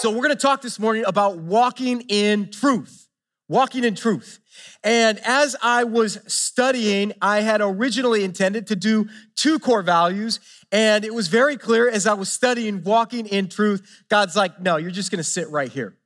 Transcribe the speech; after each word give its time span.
So, 0.00 0.12
we're 0.12 0.22
gonna 0.22 0.36
talk 0.36 0.62
this 0.62 0.78
morning 0.78 1.02
about 1.08 1.38
walking 1.38 2.02
in 2.02 2.52
truth. 2.52 3.08
Walking 3.48 3.82
in 3.82 3.96
truth. 3.96 4.38
And 4.84 5.18
as 5.24 5.56
I 5.60 5.82
was 5.82 6.20
studying, 6.32 7.14
I 7.20 7.40
had 7.40 7.60
originally 7.60 8.22
intended 8.22 8.68
to 8.68 8.76
do 8.76 9.08
two 9.34 9.58
core 9.58 9.82
values. 9.82 10.38
And 10.70 11.04
it 11.04 11.12
was 11.12 11.26
very 11.26 11.56
clear 11.56 11.90
as 11.90 12.06
I 12.06 12.12
was 12.12 12.30
studying 12.30 12.84
walking 12.84 13.26
in 13.26 13.48
truth, 13.48 14.04
God's 14.08 14.36
like, 14.36 14.60
no, 14.60 14.76
you're 14.76 14.92
just 14.92 15.10
gonna 15.10 15.24
sit 15.24 15.50
right 15.50 15.68
here. 15.68 15.96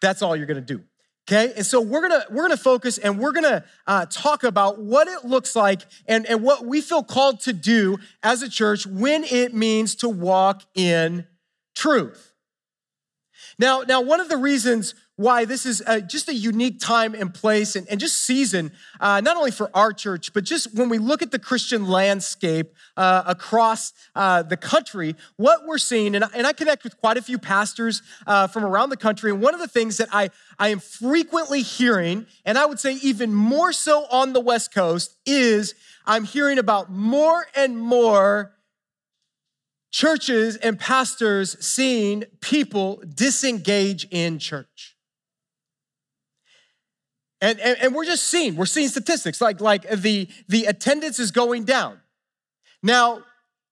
That's 0.00 0.20
all 0.20 0.34
you're 0.34 0.46
gonna 0.46 0.60
do. 0.60 0.82
Okay, 1.30 1.52
and 1.54 1.64
so 1.64 1.80
we're 1.80 2.02
gonna 2.02 2.24
we're 2.28 2.42
gonna 2.42 2.56
focus 2.56 2.98
and 2.98 3.20
we're 3.20 3.30
gonna 3.30 3.64
uh, 3.86 4.06
talk 4.06 4.42
about 4.42 4.80
what 4.80 5.06
it 5.06 5.24
looks 5.24 5.54
like 5.54 5.82
and, 6.08 6.26
and 6.26 6.42
what 6.42 6.66
we 6.66 6.80
feel 6.80 7.04
called 7.04 7.38
to 7.42 7.52
do 7.52 7.98
as 8.24 8.42
a 8.42 8.48
church 8.48 8.84
when 8.84 9.22
it 9.22 9.54
means 9.54 9.94
to 9.96 10.08
walk 10.08 10.62
in 10.74 11.28
truth. 11.76 12.31
Now, 13.62 13.82
now 13.82 14.00
one 14.00 14.18
of 14.18 14.28
the 14.28 14.38
reasons 14.38 14.96
why 15.14 15.44
this 15.44 15.66
is 15.66 15.84
a, 15.86 16.00
just 16.00 16.28
a 16.28 16.34
unique 16.34 16.80
time 16.80 17.14
and 17.14 17.32
place 17.32 17.76
and, 17.76 17.86
and 17.88 18.00
just 18.00 18.18
season, 18.18 18.72
uh, 18.98 19.20
not 19.20 19.36
only 19.36 19.52
for 19.52 19.70
our 19.72 19.92
church, 19.92 20.32
but 20.32 20.42
just 20.42 20.74
when 20.74 20.88
we 20.88 20.98
look 20.98 21.22
at 21.22 21.30
the 21.30 21.38
Christian 21.38 21.86
landscape 21.86 22.74
uh, 22.96 23.22
across 23.24 23.92
uh, 24.16 24.42
the 24.42 24.56
country, 24.56 25.14
what 25.36 25.64
we're 25.64 25.78
seeing, 25.78 26.16
and, 26.16 26.24
and, 26.34 26.44
I 26.44 26.52
connect 26.52 26.82
with 26.82 26.96
quite 26.96 27.18
a 27.18 27.22
few 27.22 27.38
pastors 27.38 28.02
uh, 28.26 28.48
from 28.48 28.64
around 28.64 28.90
the 28.90 28.96
country, 28.96 29.30
and 29.30 29.40
one 29.40 29.54
of 29.54 29.60
the 29.60 29.68
things 29.68 29.98
that 29.98 30.08
I, 30.10 30.30
I 30.58 30.70
am 30.70 30.80
frequently 30.80 31.62
hearing, 31.62 32.26
and 32.44 32.58
I 32.58 32.66
would 32.66 32.80
say 32.80 32.94
even 32.94 33.32
more 33.32 33.72
so 33.72 34.06
on 34.10 34.32
the 34.32 34.40
West 34.40 34.74
Coast, 34.74 35.14
is 35.24 35.76
I'm 36.04 36.24
hearing 36.24 36.58
about 36.58 36.90
more 36.90 37.46
and 37.54 37.78
more 37.78 38.56
churches 39.92 40.56
and 40.56 40.78
pastors 40.78 41.56
seeing 41.64 42.24
people 42.40 43.02
disengage 43.14 44.08
in 44.10 44.38
church. 44.38 44.96
And, 47.40 47.58
and, 47.60 47.76
and, 47.80 47.94
we're 47.94 48.04
just 48.04 48.24
seeing, 48.24 48.54
we're 48.54 48.66
seeing 48.66 48.88
statistics 48.88 49.40
like, 49.40 49.60
like 49.60 49.88
the, 49.90 50.28
the 50.48 50.66
attendance 50.66 51.18
is 51.18 51.32
going 51.32 51.64
down. 51.64 51.98
Now, 52.84 53.24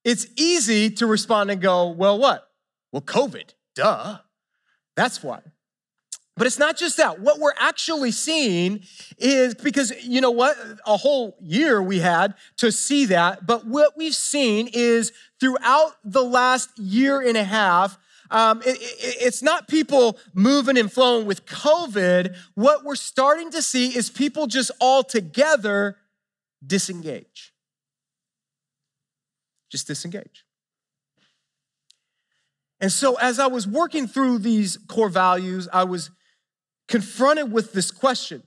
it's 0.05 0.27
easy 0.37 0.91
to 0.91 1.07
respond 1.07 1.51
and 1.51 1.61
go, 1.61 1.89
well, 1.89 2.19
what? 2.19 2.49
Well, 2.93 3.03
COVID, 3.03 3.55
duh. 3.77 4.19
That's 4.97 5.23
why. 5.23 5.41
But 6.41 6.47
it's 6.47 6.59
not 6.59 6.79
just 6.79 6.97
that. 6.97 7.21
What 7.21 7.39
we're 7.39 7.53
actually 7.59 8.13
seeing 8.13 8.81
is 9.19 9.55
because, 9.55 9.93
you 10.03 10.23
know 10.23 10.31
what? 10.31 10.57
A 10.87 10.97
whole 10.97 11.37
year 11.43 11.83
we 11.83 11.99
had 11.99 12.33
to 12.57 12.73
see 12.73 13.05
that. 13.05 13.45
But 13.47 13.67
what 13.67 13.95
we've 13.95 14.15
seen 14.15 14.67
is 14.73 15.13
throughout 15.39 15.97
the 16.03 16.25
last 16.25 16.71
year 16.79 17.21
and 17.21 17.37
a 17.37 17.45
half, 17.45 17.99
um, 18.31 18.63
it, 18.63 18.81
it, 18.81 19.17
it's 19.21 19.43
not 19.43 19.69
people 19.69 20.19
moving 20.33 20.79
and 20.79 20.91
flowing 20.91 21.27
with 21.27 21.45
COVID. 21.45 22.35
What 22.55 22.87
we're 22.87 22.95
starting 22.95 23.51
to 23.51 23.61
see 23.61 23.95
is 23.95 24.09
people 24.09 24.47
just 24.47 24.71
all 24.81 25.05
together 25.05 25.99
disengage. 26.67 27.53
Just 29.71 29.87
disengage. 29.87 30.47
And 32.81 32.91
so, 32.91 33.17
as 33.17 33.39
I 33.39 33.47
was 33.47 33.69
working 33.69 34.07
through 34.07 34.39
these 34.39 34.79
core 34.89 35.11
values, 35.11 35.69
I 35.71 35.85
was 35.85 36.11
confronted 36.91 37.51
with 37.51 37.73
this 37.73 37.91
question 37.91 38.43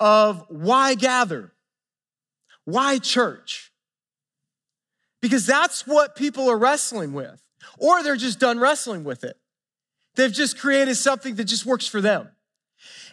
of 0.00 0.46
why 0.48 0.94
gather? 0.94 1.52
Why 2.64 2.98
church? 2.98 3.72
Because 5.20 5.44
that's 5.44 5.86
what 5.86 6.16
people 6.16 6.48
are 6.48 6.56
wrestling 6.56 7.12
with 7.12 7.42
or 7.78 8.02
they're 8.02 8.16
just 8.16 8.38
done 8.38 8.58
wrestling 8.58 9.04
with 9.04 9.24
it. 9.24 9.36
They've 10.14 10.32
just 10.32 10.58
created 10.58 10.94
something 10.94 11.34
that 11.34 11.44
just 11.44 11.66
works 11.66 11.86
for 11.86 12.00
them. 12.00 12.28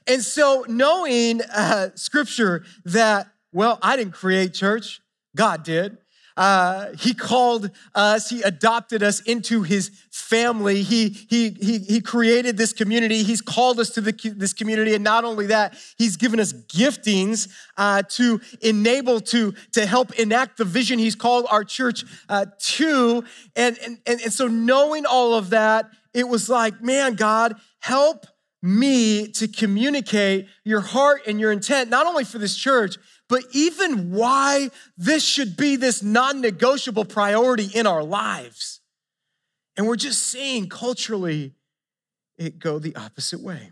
And 0.08 0.22
so, 0.22 0.66
knowing 0.68 1.42
uh, 1.42 1.90
scripture 1.96 2.64
that, 2.86 3.28
well, 3.52 3.80
I 3.82 3.96
didn't 3.96 4.14
create 4.14 4.54
church, 4.54 5.02
God 5.36 5.64
did. 5.64 5.98
Uh, 6.38 6.88
he 7.00 7.14
called 7.14 7.72
us, 7.94 8.30
he 8.30 8.42
adopted 8.42 9.04
us 9.04 9.22
into 9.22 9.64
his 9.64 9.90
family. 10.12 10.82
He, 10.82 11.10
he, 11.10 11.50
he, 11.50 11.80
he 11.80 12.02
created 12.02 12.58
this 12.58 12.74
community. 12.74 13.24
He's 13.24 13.42
called 13.42 13.80
us 13.80 13.90
to 13.92 14.02
the, 14.02 14.34
this 14.36 14.54
community. 14.54 14.94
And 14.96 15.04
not 15.04 15.24
only 15.24 15.48
that, 15.48 15.76
he's 15.98 16.18
given 16.18 16.40
us 16.40 16.54
giftings 16.54 17.50
uh, 17.78 18.04
to 18.10 18.40
enable, 18.62 19.20
to, 19.22 19.54
to 19.74 19.86
help 19.86 20.14
enact 20.14 20.58
the 20.58 20.66
vision 20.66 21.00
he's 21.00 21.16
called 21.16 21.46
our 21.50 21.64
church 21.64 22.06
uh, 22.30 22.46
to. 22.60 23.24
And, 23.56 23.78
and, 23.80 23.98
and, 24.06 24.22
and 24.22 24.34
so 24.34 24.48
knowing 24.48 25.06
all 25.06 25.34
of 25.34 25.50
that, 25.52 25.90
it 26.14 26.28
was 26.28 26.50
like, 26.50 26.82
man, 26.82 27.16
God, 27.16 27.56
help 27.80 28.26
me 28.62 29.28
to 29.28 29.48
communicate 29.48 30.48
your 30.64 30.82
heart 30.82 31.22
and 31.26 31.40
your 31.40 31.52
intent, 31.52 31.90
not 31.90 32.06
only 32.06 32.24
for 32.24 32.38
this 32.38 32.56
church, 32.56 32.98
but 33.32 33.46
even 33.54 34.12
why 34.12 34.70
this 34.98 35.24
should 35.24 35.56
be 35.56 35.78
this 35.78 36.04
non 36.04 36.42
negotiable 36.42 37.06
priority 37.06 37.70
in 37.74 37.88
our 37.88 38.04
lives. 38.04 38.82
And 39.78 39.88
we're 39.88 39.96
just 39.96 40.24
seeing 40.24 40.68
culturally 40.68 41.54
it 42.38 42.60
go 42.60 42.78
the 42.78 42.94
opposite 42.98 43.40
way. 43.40 43.72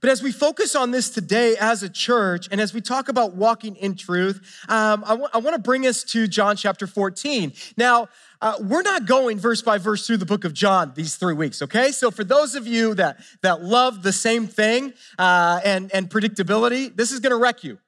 But 0.00 0.10
as 0.10 0.20
we 0.20 0.32
focus 0.32 0.74
on 0.74 0.90
this 0.90 1.10
today 1.10 1.54
as 1.60 1.84
a 1.84 1.88
church, 1.88 2.48
and 2.50 2.60
as 2.60 2.74
we 2.74 2.80
talk 2.80 3.08
about 3.08 3.36
walking 3.36 3.76
in 3.76 3.94
truth, 3.94 4.64
um, 4.68 5.04
I, 5.04 5.10
w- 5.10 5.28
I 5.32 5.38
want 5.38 5.54
to 5.54 5.62
bring 5.62 5.86
us 5.86 6.02
to 6.04 6.26
John 6.26 6.56
chapter 6.56 6.88
14. 6.88 7.52
Now, 7.76 8.08
uh, 8.40 8.54
we're 8.60 8.82
not 8.82 9.06
going 9.06 9.38
verse 9.38 9.62
by 9.62 9.78
verse 9.78 10.06
through 10.06 10.18
the 10.18 10.26
book 10.26 10.44
of 10.44 10.52
John 10.52 10.92
these 10.94 11.16
three 11.16 11.34
weeks, 11.34 11.62
okay? 11.62 11.90
So 11.90 12.10
for 12.10 12.24
those 12.24 12.54
of 12.54 12.66
you 12.66 12.94
that, 12.94 13.18
that 13.42 13.62
love 13.62 14.02
the 14.02 14.12
same 14.12 14.46
thing 14.46 14.92
uh, 15.18 15.60
and, 15.64 15.92
and 15.94 16.10
predictability, 16.10 16.94
this 16.94 17.12
is 17.12 17.20
gonna 17.20 17.36
wreck 17.36 17.64
you, 17.64 17.78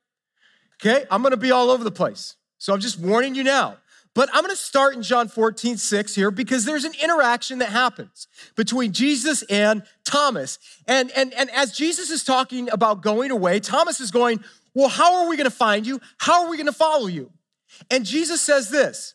okay? 0.81 1.05
I'm 1.11 1.23
gonna 1.23 1.37
be 1.37 1.51
all 1.51 1.71
over 1.71 1.85
the 1.85 1.91
place. 1.91 2.37
So 2.59 2.73
I'm 2.73 2.81
just 2.81 2.99
warning 2.99 3.35
you 3.35 3.45
now. 3.45 3.77
But 4.15 4.31
I'm 4.33 4.43
gonna 4.43 4.57
start 4.57 4.97
in 4.97 5.03
John 5.03 5.29
14, 5.29 5.77
6 5.77 6.15
here 6.15 6.31
because 6.31 6.65
there's 6.65 6.85
an 6.85 6.93
interaction 7.03 7.59
that 7.59 7.69
happens 7.69 8.27
between 8.57 8.93
Jesus 8.93 9.43
and 9.43 9.83
Thomas. 10.05 10.59
And, 10.89 11.13
and, 11.15 11.33
and 11.35 11.51
as 11.51 11.73
Jesus 11.73 12.11
is 12.11 12.25
talking 12.25 12.69
about 12.71 13.03
going 13.03 13.31
away, 13.31 13.61
Thomas 13.61 14.01
is 14.01 14.11
going, 14.11 14.43
Well, 14.75 14.89
how 14.89 15.23
are 15.23 15.29
we 15.29 15.37
gonna 15.37 15.51
find 15.51 15.87
you? 15.87 16.01
How 16.17 16.45
are 16.45 16.51
we 16.51 16.57
gonna 16.57 16.73
follow 16.73 17.07
you? 17.07 17.31
And 17.91 18.05
Jesus 18.05 18.41
says 18.41 18.71
this 18.71 19.15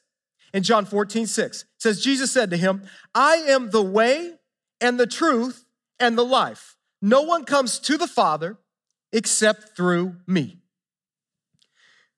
in 0.53 0.63
John 0.63 0.85
14, 0.85 1.25
6. 1.25 1.65
says, 1.77 2.01
Jesus 2.01 2.31
said 2.31 2.49
to 2.51 2.57
him, 2.57 2.83
I 3.13 3.37
am 3.47 3.71
the 3.71 3.81
way 3.81 4.33
and 4.79 4.99
the 4.99 5.07
truth 5.07 5.65
and 5.99 6.17
the 6.17 6.25
life. 6.25 6.77
No 7.01 7.21
one 7.21 7.43
comes 7.43 7.79
to 7.79 7.97
the 7.97 8.07
Father 8.07 8.57
except 9.11 9.75
through 9.75 10.15
me. 10.27 10.59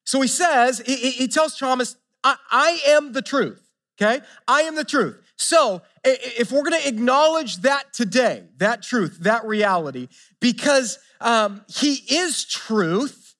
So 0.06 0.22
he 0.22 0.28
says, 0.28 0.79
he, 0.85 1.12
he 1.12 1.28
tells 1.28 1.57
Thomas, 1.57 1.95
I, 2.24 2.35
I 2.51 2.79
am 2.88 3.13
the 3.13 3.22
truth, 3.22 3.62
okay? 4.00 4.24
I 4.47 4.62
am 4.62 4.75
the 4.75 4.84
truth. 4.84 5.22
So 5.38 5.81
if 6.03 6.51
we're 6.51 6.63
gonna 6.63 6.78
acknowledge 6.85 7.57
that 7.57 7.94
today, 7.94 8.44
that 8.57 8.84
truth, 8.84 9.18
that 9.22 9.45
reality, 9.45 10.07
because 10.40 11.00
um, 11.19 11.66
he 11.68 11.95
is 12.16 12.45
truth, 12.45 13.35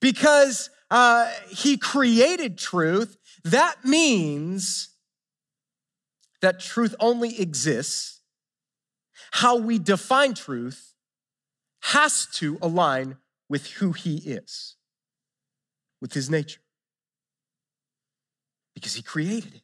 because 0.00 0.70
uh, 0.90 1.30
he 1.50 1.76
created 1.76 2.56
truth, 2.56 3.17
that 3.52 3.84
means 3.84 4.90
that 6.40 6.60
truth 6.60 6.94
only 7.00 7.40
exists. 7.40 8.20
How 9.32 9.56
we 9.56 9.78
define 9.78 10.34
truth 10.34 10.94
has 11.82 12.26
to 12.34 12.58
align 12.62 13.16
with 13.48 13.66
who 13.72 13.92
he 13.92 14.16
is, 14.18 14.76
with 16.00 16.12
his 16.12 16.30
nature, 16.30 16.60
because 18.74 18.94
he 18.94 19.02
created 19.02 19.56
it. 19.56 19.62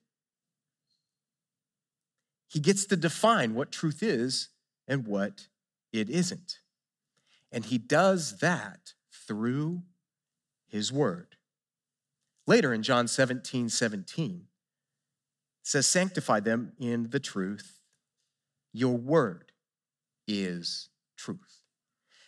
He 2.48 2.60
gets 2.60 2.84
to 2.86 2.96
define 2.96 3.54
what 3.54 3.72
truth 3.72 4.02
is 4.02 4.50
and 4.86 5.06
what 5.06 5.48
it 5.92 6.08
isn't. 6.08 6.58
And 7.50 7.64
he 7.64 7.78
does 7.78 8.38
that 8.38 8.94
through 9.26 9.82
his 10.68 10.92
word. 10.92 11.33
Later 12.46 12.74
in 12.74 12.82
John 12.82 13.08
17, 13.08 13.68
17, 13.68 14.30
it 14.34 14.46
says, 15.62 15.86
Sanctify 15.86 16.40
them 16.40 16.72
in 16.78 17.10
the 17.10 17.20
truth. 17.20 17.80
Your 18.72 18.96
word 18.96 19.52
is 20.26 20.88
truth. 21.16 21.64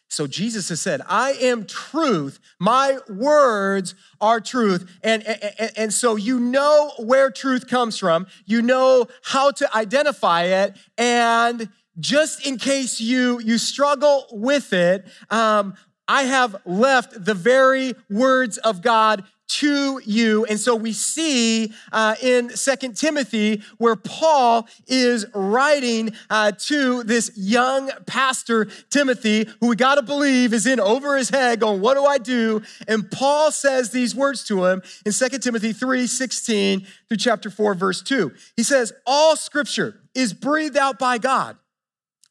So 0.09 0.27
Jesus 0.27 0.69
has 0.69 0.81
said, 0.81 1.03
I 1.09 1.33
am 1.33 1.67
truth. 1.67 2.39
My 2.61 2.99
words 3.09 3.95
are 4.21 4.41
truth. 4.41 4.89
And, 5.03 5.27
and, 5.27 5.73
and, 5.77 5.93
so 5.93 6.15
you 6.15 6.39
know 6.39 6.93
where 6.99 7.31
truth 7.31 7.67
comes 7.67 7.99
from. 7.99 8.29
You 8.45 8.63
know 8.63 9.09
how 9.25 9.51
to 9.51 9.77
identify 9.77 10.45
it. 10.45 10.77
And 10.97 11.69
just 11.99 12.47
in 12.47 12.57
case 12.57 13.01
you, 13.01 13.41
you 13.41 13.59
struggle 13.59 14.27
with 14.31 14.73
it, 14.73 15.07
um, 15.29 15.75
I 16.07 16.23
have 16.23 16.55
left 16.65 17.25
the 17.25 17.35
very 17.35 17.95
words 18.09 18.59
of 18.59 18.83
God 18.83 19.25
to 19.49 20.01
you. 20.05 20.45
And 20.47 20.59
so 20.59 20.75
we 20.75 20.93
see 20.93 21.73
uh, 21.93 22.17
in 22.23 22.51
Second 22.51 22.97
Timothy 22.97 23.63
where 23.79 23.97
Paul 23.97 24.69
is 24.87 25.27
writing 25.35 26.13
uh, 26.31 26.53
to 26.53 27.03
this 27.05 27.31
young 27.37 27.91
pastor, 28.07 28.67
Timothy, 28.91 29.49
who 29.61 29.69
we 29.69 29.77
got 29.77 29.97
to 29.97 30.03
believe 30.03 30.53
is 30.53 30.67
in 30.67 30.81
over 30.81 31.17
his 31.17 31.31
head 31.31 31.61
going, 31.61 31.81
What 31.81 31.95
do 31.95 32.05
I 32.05 32.19
do? 32.19 32.63
And 32.89 33.11
Paul 33.11 33.51
says 33.53 33.91
these 33.91 34.15
words 34.15 34.45
to 34.45 34.65
him 34.65 34.83
in 35.05 35.13
Second 35.13 35.41
Timothy 35.41 35.73
3 35.73 36.07
16 36.07 36.87
through 37.09 37.17
chapter 37.17 37.51
4, 37.51 37.75
verse 37.75 38.03
2. 38.03 38.33
He 38.57 38.63
says, 38.63 38.93
All 39.07 39.37
scripture 39.37 40.01
is 40.15 40.33
breathed 40.33 40.77
out 40.77 40.99
by 40.99 41.19
God 41.19 41.57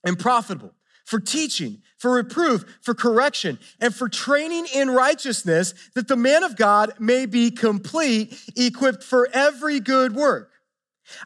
and 0.04 0.18
profitable 0.18 0.74
for 1.06 1.20
teaching, 1.20 1.82
for 1.98 2.12
reproof, 2.12 2.66
for 2.82 2.94
correction, 2.94 3.58
and 3.80 3.94
for 3.94 4.10
training 4.10 4.68
in 4.74 4.90
righteousness, 4.90 5.74
that 5.94 6.08
the 6.08 6.16
man 6.16 6.44
of 6.44 6.56
God 6.56 6.94
may 7.00 7.26
be 7.26 7.52
complete, 7.52 8.40
equipped 8.56 9.04
for 9.04 9.30
every 9.34 9.80
good 9.80 10.16
work. 10.16 10.52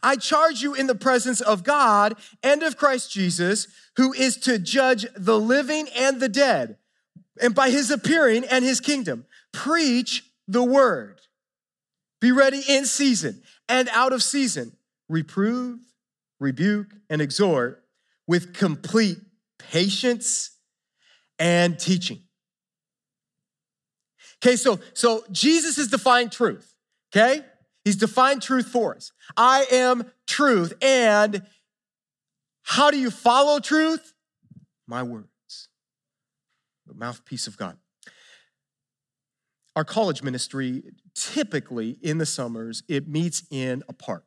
I 0.03 0.15
charge 0.15 0.61
you 0.61 0.73
in 0.73 0.87
the 0.87 0.95
presence 0.95 1.41
of 1.41 1.63
God 1.63 2.15
and 2.43 2.63
of 2.63 2.77
Christ 2.77 3.11
Jesus, 3.11 3.67
who 3.95 4.13
is 4.13 4.37
to 4.37 4.59
judge 4.59 5.05
the 5.15 5.39
living 5.39 5.87
and 5.95 6.19
the 6.19 6.29
dead, 6.29 6.77
and 7.41 7.55
by 7.55 7.69
his 7.69 7.89
appearing 7.89 8.43
and 8.45 8.63
his 8.63 8.81
kingdom, 8.81 9.25
preach 9.53 10.25
the 10.47 10.63
word. 10.63 11.21
Be 12.19 12.31
ready 12.31 12.61
in 12.67 12.85
season 12.85 13.41
and 13.69 13.87
out 13.89 14.11
of 14.11 14.21
season. 14.21 14.73
Reprove, 15.07 15.79
rebuke, 16.39 16.87
and 17.09 17.21
exhort 17.21 17.83
with 18.27 18.53
complete 18.53 19.17
patience 19.57 20.51
and 21.39 21.79
teaching. 21.79 22.21
Okay, 24.43 24.55
so 24.55 24.79
so 24.93 25.23
Jesus 25.31 25.77
is 25.77 25.87
defined 25.87 26.31
truth. 26.31 26.73
Okay? 27.15 27.43
He's 27.83 27.95
defined 27.95 28.41
truth 28.41 28.67
for 28.67 28.95
us. 28.95 29.11
I 29.35 29.65
am 29.71 30.11
truth. 30.27 30.73
And 30.81 31.43
how 32.63 32.91
do 32.91 32.99
you 32.99 33.09
follow 33.09 33.59
truth? 33.59 34.13
My 34.87 35.01
words. 35.01 35.69
The 36.85 36.93
mouthpiece 36.93 37.47
of 37.47 37.57
God. 37.57 37.77
Our 39.75 39.83
college 39.83 40.21
ministry, 40.21 40.83
typically 41.15 41.97
in 42.01 42.17
the 42.17 42.25
summers, 42.25 42.83
it 42.87 43.07
meets 43.07 43.43
in 43.49 43.83
a 43.87 43.93
park. 43.93 44.25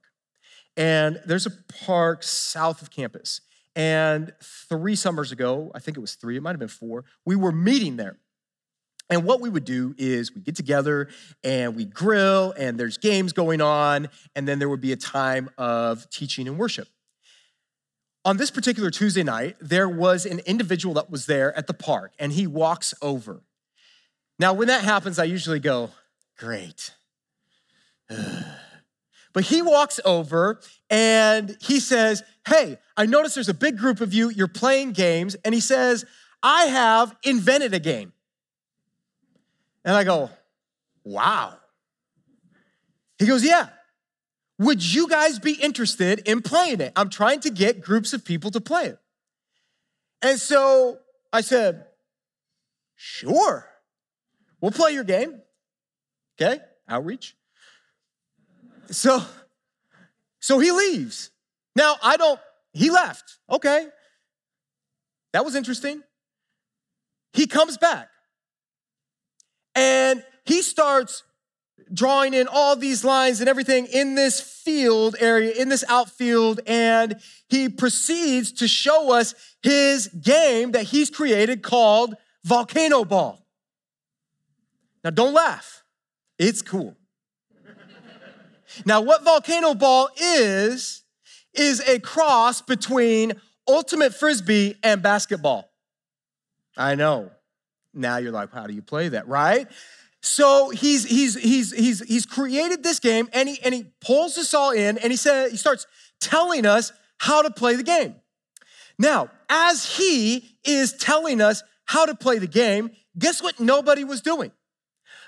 And 0.77 1.21
there's 1.27 1.47
a 1.47 1.53
park 1.85 2.23
south 2.23 2.81
of 2.81 2.91
campus. 2.91 3.43
And 3.75 4.33
three 4.43 4.95
summers 4.97 5.33
ago, 5.33 5.71
I 5.75 5.79
think 5.79 5.97
it 5.97 6.01
was 6.01 6.15
three, 6.15 6.37
it 6.37 6.43
might 6.43 6.51
have 6.51 6.59
been 6.59 6.69
four, 6.69 7.05
we 7.25 7.37
were 7.37 7.53
meeting 7.53 7.97
there. 7.97 8.19
And 9.09 9.25
what 9.25 9.41
we 9.41 9.51
would 9.51 9.65
do 9.65 9.95
is 9.99 10.35
we 10.35 10.41
get 10.41 10.57
together 10.57 11.09
and 11.43 11.75
we 11.77 11.85
grill, 11.85 12.55
and 12.57 12.79
there's 12.79 12.99
games 12.99 13.33
going 13.33 13.61
on, 13.61 14.09
and 14.35 14.47
then 14.47 14.59
there 14.59 14.69
would 14.69 14.81
be 14.81 14.93
a 14.93 14.97
time 14.97 15.51
of 15.59 16.09
teaching 16.11 16.49
and 16.49 16.59
worship. 16.59 16.89
On 18.25 18.37
this 18.37 18.51
particular 18.51 18.91
Tuesday 18.91 19.23
night, 19.23 19.57
there 19.61 19.89
was 19.89 20.25
an 20.25 20.39
individual 20.41 20.95
that 20.95 21.11
was 21.11 21.27
there 21.27 21.57
at 21.59 21.67
the 21.67 21.75
park, 21.75 22.13
and 22.19 22.33
he 22.33 22.47
walks 22.47 22.95
over. 23.03 23.43
Now, 24.39 24.53
when 24.55 24.69
that 24.69 24.85
happens, 24.85 25.19
I 25.19 25.25
usually 25.25 25.61
go, 25.61 25.91
Great. 26.39 26.93
But 29.33 29.45
he 29.45 29.63
walks 29.63 29.99
over 30.05 30.61
and 30.91 31.57
he 31.61 31.81
says, 31.81 32.23
Hey, 32.47 32.79
I 32.97 33.07
notice 33.07 33.35
there's 33.35 33.49
a 33.49 33.55
big 33.55 33.79
group 33.79 34.01
of 34.01 34.13
you, 34.13 34.31
you're 34.31 34.49
playing 34.49 34.93
games. 34.93 35.37
And 35.45 35.55
he 35.55 35.61
says, 35.61 36.05
I 36.43 36.65
have 36.65 37.17
invented 37.25 37.73
a 37.73 37.79
game. 37.79 38.13
And 39.85 39.97
I 39.97 40.05
go, 40.05 40.31
Wow. 41.05 41.57
He 43.19 43.27
goes, 43.27 43.45
Yeah. 43.45 43.69
Would 44.59 44.95
you 44.95 45.09
guys 45.09 45.39
be 45.39 45.55
interested 45.55 46.21
in 46.29 46.43
playing 46.43 46.81
it? 46.81 46.93
I'm 46.95 47.09
trying 47.09 47.41
to 47.41 47.51
get 47.51 47.81
groups 47.81 48.13
of 48.13 48.25
people 48.25 48.51
to 48.53 48.61
play 48.61 48.87
it. 48.87 48.99
And 50.21 50.39
so 50.39 50.99
I 51.33 51.41
said, 51.41 51.87
Sure. 52.97 53.69
We'll 54.61 54.71
play 54.71 54.93
your 54.93 55.05
game. 55.05 55.43
Okay, 56.41 56.61
outreach. 56.89 57.37
So, 58.93 59.23
so 60.41 60.59
he 60.59 60.71
leaves. 60.71 61.31
Now, 61.75 61.97
I 62.03 62.17
don't, 62.17 62.39
he 62.73 62.91
left. 62.91 63.39
Okay. 63.51 63.87
That 65.33 65.45
was 65.45 65.55
interesting. 65.55 66.03
He 67.33 67.47
comes 67.47 67.79
back 67.79 68.09
and 69.75 70.23
he 70.45 70.61
starts 70.61 71.23
drawing 71.93 72.35
in 72.35 72.47
all 72.47 72.77
these 72.77 73.05
lines 73.05 73.41
and 73.41 73.49
everything 73.49 73.87
in 73.87 74.15
this 74.15 74.41
field 74.41 75.17
area, 75.19 75.53
in 75.53 75.71
this 75.71 75.85
outfield, 75.89 76.61
and 76.67 77.17
he 77.49 77.71
proceeds 77.71 78.53
to 78.53 78.69
show 78.69 79.13
us 79.13 79.35
his 79.63 80.09
game 80.09 80.73
that 80.73 80.85
he's 80.85 81.09
created 81.09 81.63
called 81.63 82.15
Volcano 82.45 83.05
Ball. 83.05 83.43
Now, 85.03 85.11
don't 85.11 85.33
laugh, 85.33 85.83
it's 86.39 86.61
cool. 86.61 86.97
Now, 88.85 89.01
what 89.01 89.25
Volcano 89.25 89.75
Ball 89.75 90.09
is, 90.17 91.03
is 91.55 91.81
a 91.81 91.99
cross 91.99 92.63
between 92.63 93.33
ultimate 93.69 94.15
frisbee 94.15 94.77
and 94.83 95.03
basketball. 95.03 95.71
I 96.77 96.95
know. 96.95 97.31
Now 97.95 98.17
you're 98.17 98.33
like, 98.33 98.53
how 98.53 98.67
do 98.67 98.75
you 98.75 98.83
play 98.83 99.09
that, 99.11 99.29
right? 99.29 99.69
So 100.23 100.71
he's 100.71 101.05
he's 101.05 101.35
he's 101.35 101.73
he's 101.73 102.01
he's 102.01 102.27
created 102.27 102.83
this 102.83 103.01
game 103.01 103.29
and 103.33 103.49
he 103.49 103.61
and 103.63 103.75
he 103.75 103.87
pulls 104.01 104.39
us 104.39 104.55
all 104.55 104.71
in 104.71 104.97
and 104.99 105.11
he 105.11 105.17
said 105.17 105.51
he 105.51 105.57
starts 105.57 105.87
telling 106.21 106.65
us 106.65 106.93
how 107.19 107.43
to 107.43 107.51
play 107.51 107.75
the 107.75 107.83
game. 107.83 108.15
Now, 108.99 109.31
as 109.49 109.97
he 109.97 110.57
is 110.65 110.93
telling 110.95 111.41
us 111.41 111.63
how 111.87 112.07
to 112.07 112.15
play 112.15 112.39
the 112.39 112.47
game, 112.47 112.91
guess 113.19 113.43
what 113.43 113.59
nobody 113.59 114.05
was 114.05 114.21
doing? 114.21 114.53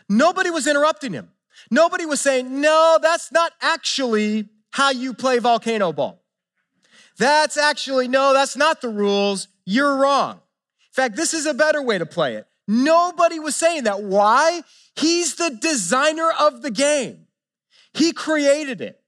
Nobody 0.09 0.51
was 0.51 0.67
interrupting 0.67 1.13
him. 1.13 1.29
Nobody 1.71 2.07
was 2.07 2.21
saying, 2.21 2.61
no, 2.61 2.99
that's 3.01 3.33
not 3.33 3.53
actually 3.61 4.49
how 4.71 4.91
you 4.91 5.15
play 5.15 5.39
volcano 5.39 5.93
ball. 5.93 6.23
That's 7.19 7.57
actually, 7.57 8.09
no, 8.09 8.33
that's 8.33 8.57
not 8.57 8.81
the 8.81 8.89
rules. 8.89 9.49
You're 9.65 9.97
wrong. 9.97 10.33
In 10.33 10.93
fact, 10.93 11.17
this 11.17 11.35
is 11.35 11.47
a 11.47 11.55
better 11.55 11.81
way 11.81 11.99
to 11.99 12.07
play 12.07 12.35
it. 12.35 12.47
Nobody 12.67 13.39
was 13.39 13.55
saying 13.55 13.85
that. 13.85 14.03
Why? 14.03 14.63
He's 14.97 15.37
the 15.37 15.51
designer 15.51 16.31
of 16.41 16.63
the 16.63 16.71
game, 16.71 17.27
he 17.93 18.13
created 18.13 18.81
it. 18.81 19.01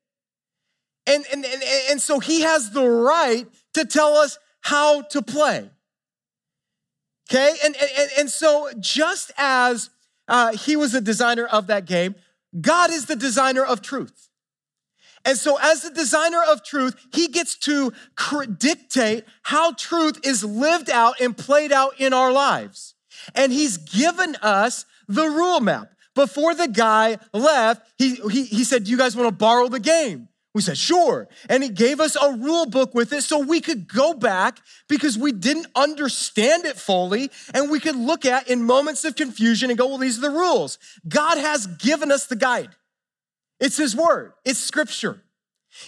And, 1.08 1.24
and, 1.32 1.44
and, 1.44 1.62
and 1.90 2.02
so 2.02 2.18
he 2.18 2.40
has 2.40 2.70
the 2.70 2.88
right 2.88 3.46
to 3.74 3.84
tell 3.84 4.14
us 4.14 4.38
how 4.60 5.02
to 5.02 5.22
play. 5.22 5.70
Okay? 7.30 7.54
And, 7.64 7.76
and, 7.76 8.10
and 8.18 8.30
so 8.30 8.70
just 8.80 9.30
as 9.38 9.90
uh, 10.26 10.56
he 10.56 10.74
was 10.74 10.92
the 10.92 11.00
designer 11.00 11.46
of 11.46 11.68
that 11.68 11.84
game, 11.84 12.16
God 12.60 12.90
is 12.90 13.06
the 13.06 13.16
designer 13.16 13.64
of 13.64 13.82
truth. 13.82 14.28
And 15.24 15.36
so, 15.36 15.58
as 15.60 15.82
the 15.82 15.90
designer 15.90 16.40
of 16.48 16.62
truth, 16.62 16.94
he 17.12 17.26
gets 17.26 17.56
to 17.58 17.92
dictate 18.58 19.24
how 19.42 19.72
truth 19.72 20.24
is 20.24 20.44
lived 20.44 20.88
out 20.88 21.20
and 21.20 21.36
played 21.36 21.72
out 21.72 22.00
in 22.00 22.12
our 22.12 22.30
lives. 22.30 22.94
And 23.34 23.52
he's 23.52 23.76
given 23.76 24.36
us 24.36 24.84
the 25.08 25.26
rule 25.26 25.60
map. 25.60 25.88
Before 26.14 26.54
the 26.54 26.68
guy 26.68 27.18
left, 27.32 27.82
he, 27.98 28.14
he, 28.30 28.44
he 28.44 28.64
said, 28.64 28.88
you 28.88 28.96
guys 28.96 29.16
want 29.16 29.28
to 29.28 29.34
borrow 29.34 29.68
the 29.68 29.80
game? 29.80 30.28
We 30.56 30.62
said, 30.62 30.78
sure. 30.78 31.28
And 31.50 31.62
he 31.62 31.68
gave 31.68 32.00
us 32.00 32.16
a 32.16 32.32
rule 32.32 32.64
book 32.64 32.94
with 32.94 33.12
it 33.12 33.20
so 33.20 33.38
we 33.38 33.60
could 33.60 33.92
go 33.92 34.14
back 34.14 34.58
because 34.88 35.18
we 35.18 35.30
didn't 35.30 35.66
understand 35.76 36.64
it 36.64 36.76
fully 36.78 37.30
and 37.52 37.70
we 37.70 37.78
could 37.78 37.94
look 37.94 38.24
at 38.24 38.48
in 38.48 38.62
moments 38.62 39.04
of 39.04 39.16
confusion 39.16 39.68
and 39.68 39.78
go, 39.78 39.86
well, 39.86 39.98
these 39.98 40.16
are 40.16 40.22
the 40.22 40.30
rules. 40.30 40.78
God 41.06 41.36
has 41.36 41.66
given 41.66 42.10
us 42.10 42.26
the 42.26 42.36
guide. 42.36 42.70
It's 43.60 43.76
his 43.76 43.94
word, 43.94 44.32
it's 44.46 44.58
scripture, 44.58 45.20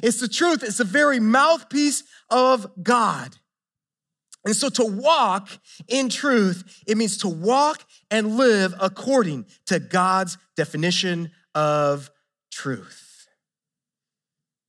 it's 0.03 0.21
the 0.21 0.29
truth, 0.29 0.63
it's 0.63 0.77
the 0.77 0.85
very 0.85 1.19
mouthpiece 1.19 2.03
of 2.29 2.71
God. 2.83 3.37
And 4.45 4.55
so 4.55 4.69
to 4.69 4.85
walk 4.85 5.49
in 5.89 6.11
truth, 6.11 6.83
it 6.87 6.99
means 6.99 7.17
to 7.19 7.29
walk 7.29 7.87
and 8.11 8.37
live 8.37 8.75
according 8.79 9.47
to 9.65 9.81
God's 9.81 10.37
definition 10.57 11.31
of 11.55 12.11
truth. 12.53 13.08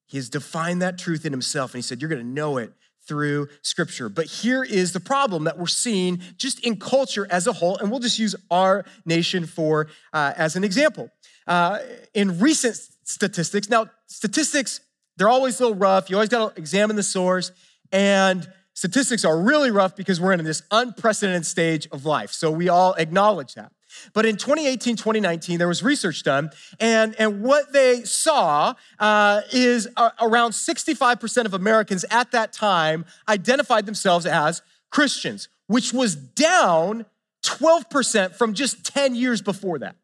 He 0.09 0.17
has 0.17 0.27
defined 0.27 0.81
that 0.81 0.97
truth 0.97 1.23
in 1.23 1.31
himself, 1.31 1.73
and 1.73 1.77
he 1.77 1.83
said, 1.83 2.01
You're 2.01 2.09
going 2.09 2.21
to 2.21 2.27
know 2.27 2.57
it 2.57 2.73
through 3.07 3.47
scripture. 3.61 4.09
But 4.09 4.25
here 4.25 4.63
is 4.63 4.91
the 4.91 4.99
problem 4.99 5.43
that 5.43 5.57
we're 5.57 5.67
seeing 5.67 6.19
just 6.35 6.59
in 6.65 6.79
culture 6.79 7.27
as 7.29 7.45
a 7.45 7.53
whole, 7.53 7.77
and 7.77 7.91
we'll 7.91 7.99
just 7.99 8.17
use 8.17 8.35
our 8.49 8.85
nation 9.05 9.45
for 9.45 9.87
uh, 10.11 10.33
as 10.35 10.55
an 10.55 10.63
example. 10.63 11.11
Uh, 11.45 11.77
in 12.15 12.39
recent 12.39 12.75
statistics, 13.03 13.69
now 13.69 13.85
statistics, 14.07 14.81
they're 15.17 15.29
always 15.29 15.59
a 15.59 15.63
little 15.63 15.77
rough. 15.77 16.09
You 16.09 16.15
always 16.15 16.29
got 16.29 16.55
to 16.55 16.59
examine 16.59 16.95
the 16.95 17.03
source, 17.03 17.51
and 17.91 18.51
statistics 18.73 19.23
are 19.23 19.39
really 19.39 19.69
rough 19.69 19.95
because 19.95 20.19
we're 20.19 20.33
in 20.33 20.43
this 20.43 20.63
unprecedented 20.71 21.45
stage 21.45 21.87
of 21.91 22.03
life. 22.03 22.31
So 22.31 22.49
we 22.49 22.67
all 22.67 22.95
acknowledge 22.95 23.53
that. 23.53 23.71
But 24.13 24.25
in 24.25 24.37
2018, 24.37 24.95
2019, 24.95 25.59
there 25.59 25.67
was 25.67 25.83
research 25.83 26.23
done, 26.23 26.51
and, 26.79 27.15
and 27.19 27.41
what 27.41 27.73
they 27.73 28.03
saw 28.03 28.73
uh, 28.99 29.41
is 29.51 29.87
uh, 29.97 30.11
around 30.21 30.51
65% 30.51 31.45
of 31.45 31.53
Americans 31.53 32.05
at 32.09 32.31
that 32.31 32.53
time 32.53 33.05
identified 33.27 33.85
themselves 33.85 34.25
as 34.25 34.61
Christians, 34.89 35.49
which 35.67 35.93
was 35.93 36.15
down 36.15 37.05
12% 37.43 38.35
from 38.35 38.53
just 38.53 38.85
10 38.85 39.15
years 39.15 39.41
before 39.41 39.79
that. 39.79 39.95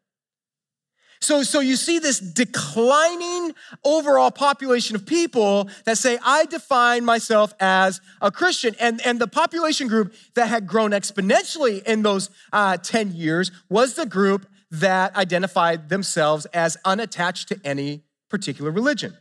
So, 1.20 1.42
so 1.42 1.60
you 1.60 1.76
see 1.76 1.98
this 1.98 2.20
declining 2.20 3.54
overall 3.84 4.30
population 4.30 4.96
of 4.96 5.06
people 5.06 5.68
that 5.84 5.98
say, 5.98 6.18
I 6.22 6.44
define 6.44 7.04
myself 7.04 7.54
as 7.58 8.00
a 8.20 8.30
Christian. 8.30 8.74
And, 8.78 9.00
and 9.04 9.18
the 9.18 9.26
population 9.26 9.88
group 9.88 10.14
that 10.34 10.48
had 10.48 10.66
grown 10.66 10.90
exponentially 10.90 11.82
in 11.84 12.02
those 12.02 12.30
uh, 12.52 12.76
10 12.76 13.12
years 13.12 13.50
was 13.68 13.94
the 13.94 14.06
group 14.06 14.46
that 14.70 15.16
identified 15.16 15.88
themselves 15.88 16.44
as 16.46 16.76
unattached 16.84 17.48
to 17.48 17.60
any 17.64 18.02
particular 18.28 18.70
religion. 18.70 19.16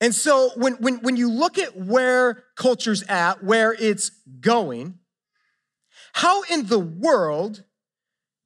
And 0.00 0.14
so 0.14 0.50
when, 0.56 0.74
when, 0.74 0.96
when 1.02 1.16
you 1.16 1.30
look 1.30 1.58
at 1.58 1.76
where 1.76 2.44
culture's 2.56 3.02
at, 3.02 3.44
where 3.44 3.74
it's 3.78 4.10
going, 4.40 4.98
how 6.14 6.42
in 6.44 6.66
the 6.66 6.78
world 6.78 7.64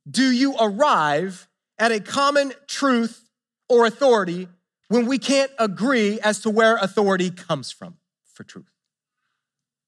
do 0.08 0.30
you 0.30 0.54
arrive 0.58 1.48
at 1.78 1.92
a 1.92 2.00
common 2.00 2.52
truth 2.66 3.28
or 3.68 3.86
authority 3.86 4.48
when 4.88 5.06
we 5.06 5.18
can't 5.18 5.50
agree 5.58 6.20
as 6.20 6.40
to 6.40 6.50
where 6.50 6.76
authority 6.76 7.30
comes 7.30 7.70
from 7.70 7.96
for 8.32 8.44
truth? 8.44 8.70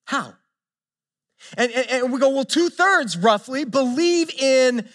How? 0.07 0.35
And, 1.57 1.71
and, 1.73 1.91
and 1.91 2.13
we 2.13 2.19
go, 2.19 2.31
well, 2.31 2.45
two 2.45 2.71
thirds 2.71 3.17
roughly 3.17 3.65
believe 3.65 4.31
in 4.35 4.89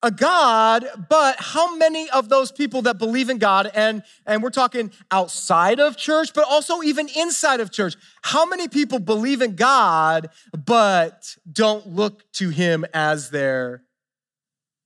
a 0.00 0.12
God, 0.12 0.86
but 1.08 1.36
how 1.40 1.74
many 1.74 2.08
of 2.10 2.28
those 2.28 2.52
people 2.52 2.82
that 2.82 2.98
believe 2.98 3.30
in 3.30 3.38
God, 3.38 3.68
and, 3.74 4.04
and 4.26 4.44
we're 4.44 4.50
talking 4.50 4.92
outside 5.10 5.80
of 5.80 5.96
church, 5.96 6.32
but 6.34 6.44
also 6.48 6.82
even 6.82 7.08
inside 7.16 7.58
of 7.58 7.72
church, 7.72 7.96
how 8.22 8.46
many 8.46 8.68
people 8.68 9.00
believe 9.00 9.42
in 9.42 9.56
God, 9.56 10.28
but 10.56 11.36
don't 11.50 11.88
look 11.88 12.30
to 12.34 12.50
Him 12.50 12.86
as 12.94 13.30
their 13.30 13.82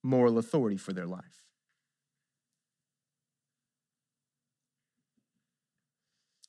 moral 0.03 0.39
authority 0.39 0.77
for 0.77 0.93
their 0.93 1.07
life. 1.07 1.47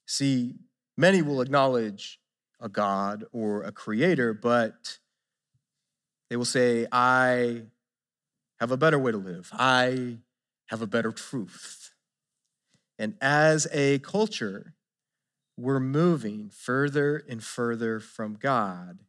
See, 0.06 0.56
many 0.98 1.22
will 1.22 1.42
acknowledge 1.42 2.20
a 2.60 2.70
God 2.70 3.26
or 3.32 3.64
a 3.64 3.72
creator, 3.72 4.34
but 4.34 5.00
they 6.30 6.36
will 6.36 6.46
say, 6.46 6.88
I 6.92 7.64
have 8.60 8.72
a 8.72 8.78
better 8.78 9.00
way 9.00 9.12
to 9.12 9.18
live. 9.18 9.50
I 9.54 10.18
have 10.68 10.82
a 10.82 10.88
better 10.88 11.12
truth. 11.12 11.94
And 12.98 13.16
as 13.22 13.68
a 13.72 14.00
culture, 14.00 14.76
we're 15.58 15.80
moving 15.80 16.50
further 16.50 17.24
and 17.28 17.44
further 17.44 18.00
from 18.00 18.36
God. 18.36 19.00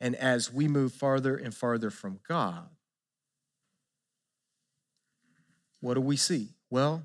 And 0.00 0.14
as 0.16 0.52
we 0.52 0.68
move 0.68 0.92
farther 0.92 1.36
and 1.36 1.54
farther 1.54 1.90
from 1.90 2.20
God, 2.26 2.68
what 5.80 5.94
do 5.94 6.00
we 6.00 6.16
see? 6.16 6.50
Well, 6.70 7.04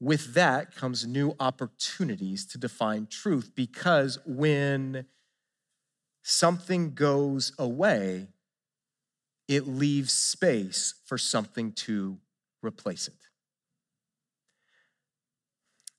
with 0.00 0.34
that 0.34 0.74
comes 0.74 1.06
new 1.06 1.34
opportunities 1.40 2.44
to 2.46 2.58
define 2.58 3.06
truth 3.06 3.52
because 3.54 4.18
when 4.26 5.06
something 6.22 6.94
goes 6.94 7.52
away, 7.58 8.28
it 9.48 9.66
leaves 9.66 10.12
space 10.12 10.94
for 11.04 11.16
something 11.16 11.72
to 11.72 12.18
replace 12.62 13.08
it. 13.08 13.14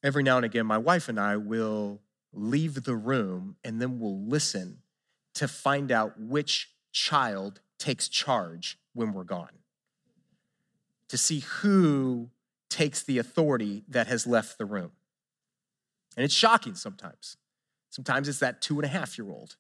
Every 0.04 0.22
now 0.22 0.38
and 0.38 0.46
again, 0.46 0.66
my 0.66 0.78
wife 0.78 1.10
and 1.10 1.20
I 1.20 1.38
will 1.38 2.02
leave 2.34 2.84
the 2.84 2.96
room 2.96 3.56
and 3.64 3.82
then 3.82 4.00
we'll 4.00 4.22
listen 4.26 4.80
to 5.36 5.48
find 5.48 5.92
out 5.92 6.20
which 6.20 6.72
child 6.92 7.62
takes 7.80 8.08
charge 8.08 8.78
when 8.94 9.14
we're 9.14 9.24
gone 9.24 9.57
to 11.10 11.18
see 11.18 11.40
who 11.40 12.30
takes 12.70 13.04
the 13.04 13.18
authority 13.18 13.84
that 13.88 14.08
has 14.08 14.28
left 14.28 14.58
the 14.58 14.66
room. 14.66 14.92
And 16.16 16.24
it's 16.24 16.34
shocking 16.34 16.76
sometimes. 16.76 17.38
Sometimes 17.90 18.28
it's 18.28 18.40
that 18.40 18.62
two 18.62 18.76
and 18.76 18.86
a 18.86 18.90
half 18.90 19.18
year 19.18 19.30
old. 19.30 19.56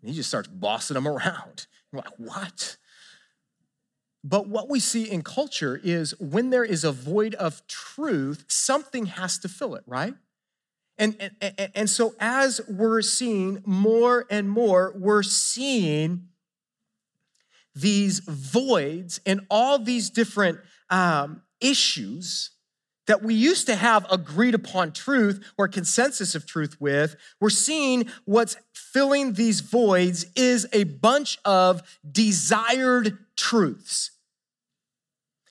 And 0.00 0.10
he 0.10 0.16
just 0.16 0.28
starts 0.28 0.48
bossing 0.48 0.94
them 0.94 1.08
around. 1.08 1.66
We're 1.92 1.98
like, 2.04 2.14
what? 2.18 2.76
But 4.22 4.48
what 4.48 4.68
we 4.68 4.80
see 4.80 5.10
in 5.10 5.22
culture 5.22 5.80
is 5.82 6.18
when 6.18 6.50
there 6.50 6.64
is 6.64 6.84
a 6.84 6.92
void 6.92 7.34
of 7.36 7.66
truth, 7.66 8.44
something 8.48 9.06
has 9.06 9.38
to 9.38 9.48
fill 9.48 9.74
it, 9.74 9.84
right? 9.86 10.14
And, 10.98 11.16
and, 11.40 11.70
and 11.74 11.90
so 11.90 12.14
as 12.18 12.60
we're 12.68 13.02
seeing 13.02 13.62
more 13.66 14.26
and 14.30 14.50
more, 14.50 14.94
we're 14.96 15.22
seeing 15.22 16.28
these 17.74 18.20
voids 18.20 19.20
in 19.26 19.46
all 19.50 19.78
these 19.78 20.08
different 20.08 20.58
um, 20.90 21.42
issues 21.60 22.50
that 23.06 23.22
we 23.22 23.34
used 23.34 23.66
to 23.66 23.76
have 23.76 24.06
agreed 24.10 24.54
upon 24.54 24.92
truth 24.92 25.52
or 25.56 25.68
consensus 25.68 26.34
of 26.34 26.46
truth 26.46 26.80
with, 26.80 27.16
we're 27.40 27.50
seeing 27.50 28.08
what's 28.24 28.56
filling 28.74 29.34
these 29.34 29.60
voids 29.60 30.26
is 30.34 30.66
a 30.72 30.84
bunch 30.84 31.38
of 31.44 31.82
desired 32.10 33.18
truths. 33.36 34.10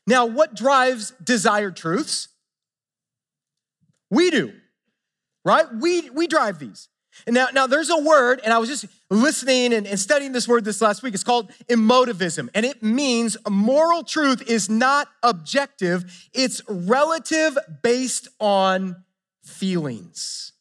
Now, 0.08 0.25
what 0.25 0.56
drives 0.56 1.13
desired 1.24 1.75
truths? 1.75 2.27
We 4.12 4.30
do, 4.30 4.54
right? 5.44 5.65
We, 5.74 6.10
we 6.12 6.27
drive 6.27 6.60
these. 6.60 6.89
And 7.26 7.34
now, 7.34 7.48
now 7.54 7.68
there's 7.68 7.90
a 7.90 7.98
word, 7.98 8.42
and 8.44 8.54
I 8.54 8.58
was 8.58 8.70
just 8.70 8.86
listening 9.10 9.74
and, 9.74 9.88
and 9.88 10.00
studying 10.00 10.32
this 10.32 10.48
word 10.48 10.66
this 10.66 10.82
last 10.82 11.04
week. 11.04 11.14
It's 11.14 11.24
called 11.24 11.52
emotivism, 11.70 12.50
and 12.54 12.66
it 12.66 12.84
means 12.84 13.38
moral 13.50 14.04
truth 14.04 14.50
is 14.50 14.70
not 14.70 15.08
objective, 15.24 16.30
it's 16.34 16.62
relative 16.68 17.58
based 17.82 18.28
on 18.40 19.04
feelings. 19.44 20.54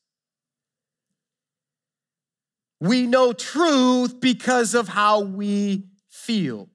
We 2.80 3.06
know 3.06 3.32
truth 3.32 4.20
because 4.20 4.74
of 4.74 4.88
how 4.88 5.20
we 5.20 5.84
feel 6.10 6.68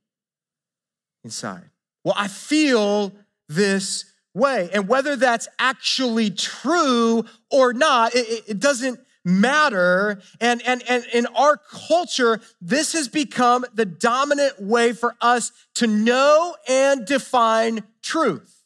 inside. 1.23 1.69
Well, 2.03 2.15
I 2.17 2.27
feel 2.27 3.13
this 3.47 4.05
way. 4.33 4.69
And 4.73 4.87
whether 4.87 5.15
that's 5.15 5.47
actually 5.59 6.31
true 6.31 7.25
or 7.51 7.73
not, 7.73 8.15
it, 8.15 8.43
it 8.47 8.59
doesn't 8.59 8.99
matter. 9.25 10.21
And, 10.39 10.61
and, 10.65 10.83
and 10.87 11.05
in 11.13 11.25
our 11.27 11.57
culture, 11.57 12.41
this 12.61 12.93
has 12.93 13.07
become 13.07 13.65
the 13.73 13.85
dominant 13.85 14.61
way 14.61 14.93
for 14.93 15.15
us 15.21 15.51
to 15.75 15.87
know 15.87 16.55
and 16.67 17.05
define 17.05 17.83
truth. 18.01 18.59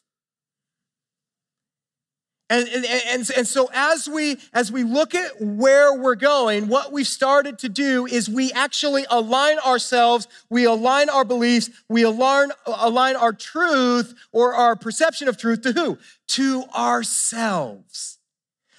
And, 2.50 2.68
and, 2.68 2.84
and, 2.84 3.30
and, 3.36 3.48
so 3.48 3.70
as 3.72 4.06
we 4.06 4.36
as 4.52 4.70
we 4.70 4.84
look 4.84 5.14
at 5.14 5.40
where 5.40 5.94
we're 5.94 6.14
going, 6.14 6.68
what 6.68 6.92
we've 6.92 7.06
started 7.06 7.58
to 7.60 7.70
do 7.70 8.04
is 8.06 8.28
we 8.28 8.52
actually 8.52 9.06
align 9.10 9.58
ourselves, 9.60 10.28
we 10.50 10.64
align 10.64 11.08
our 11.08 11.24
beliefs, 11.24 11.70
we 11.88 12.02
align, 12.02 12.50
align 12.66 13.16
our 13.16 13.32
truth 13.32 14.14
or 14.30 14.54
our 14.54 14.76
perception 14.76 15.26
of 15.26 15.38
truth 15.38 15.62
to 15.62 15.72
who? 15.72 15.98
To 16.28 16.64
ourselves. 16.76 18.13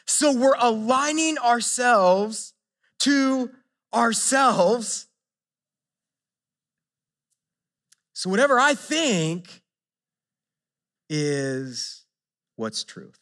So 0.08 0.32
we're 0.32 0.56
aligning 0.60 1.38
ourselves 1.38 2.54
to 3.00 3.52
ourselves. 3.94 5.08
So 8.14 8.30
whatever 8.30 8.60
I 8.60 8.76
think 8.76 9.62
is 11.10 12.06
what's 12.56 12.84
truth. 12.84 13.20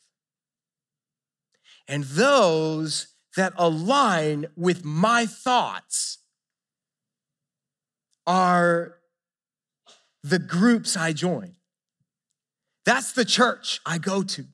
And 1.88 2.04
those 2.04 3.08
that 3.36 3.54
align 3.58 4.48
with 4.56 4.86
my 4.86 5.26
thoughts 5.26 6.20
are 8.26 8.96
the 10.24 10.40
groups 10.40 10.96
I 10.96 11.14
join. 11.14 11.56
That's 12.86 13.12
the 13.12 13.26
church 13.26 13.82
I 13.86 13.98
go 13.98 14.24
to. 14.24 14.46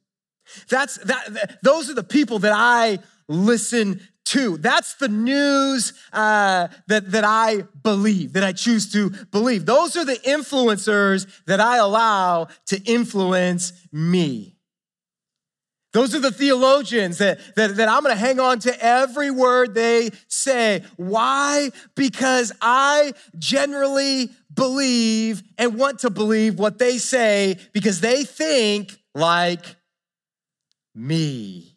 That's 0.70 0.98
that, 0.98 1.60
those 1.63 1.89
are 1.89 1.96
the 1.96 2.03
people 2.03 2.39
that 2.39 2.53
I 2.56 3.00
listen 3.27 4.01
to. 4.25 4.58
That's 4.58 4.96
the 4.96 5.08
news 5.08 5.94
uh, 6.13 6.68
that, 6.88 7.12
that 7.12 7.24
I 7.24 7.63
believe, 7.84 8.34
that 8.34 8.44
I 8.44 8.51
choose 8.51 8.91
to 8.94 9.10
believe. 9.32 9.65
Those 9.65 9.98
are 9.98 10.06
the 10.06 10.13
influencers 10.13 11.27
that 11.46 11.60
I 11.60 11.77
allow 11.77 12.48
to 12.68 12.82
influence 12.84 13.74
me. 13.91 14.56
Those 15.91 16.13
are 16.13 16.20
the 16.20 16.32
theologians 16.32 17.18
that, 17.18 17.39
that, 17.56 17.77
that 17.77 17.89
I'm 17.89 18.03
gonna 18.03 18.15
hang 18.15 18.39
on 18.39 18.60
to 18.60 18.86
every 18.86 19.32
word 19.32 19.74
they 19.74 20.12
say. 20.27 20.84
Why? 20.98 21.72
Because 21.96 22.51
I 22.62 23.13
generally 23.39 24.29
believe 24.53 25.41
and 25.58 25.79
want 25.79 26.00
to 26.00 26.12
believe 26.12 26.60
what 26.60 26.77
they 26.77 27.00
say 27.00 27.58
because 27.74 28.01
they 28.01 28.24
think 28.24 28.96
like 29.15 29.63
me. 30.96 31.68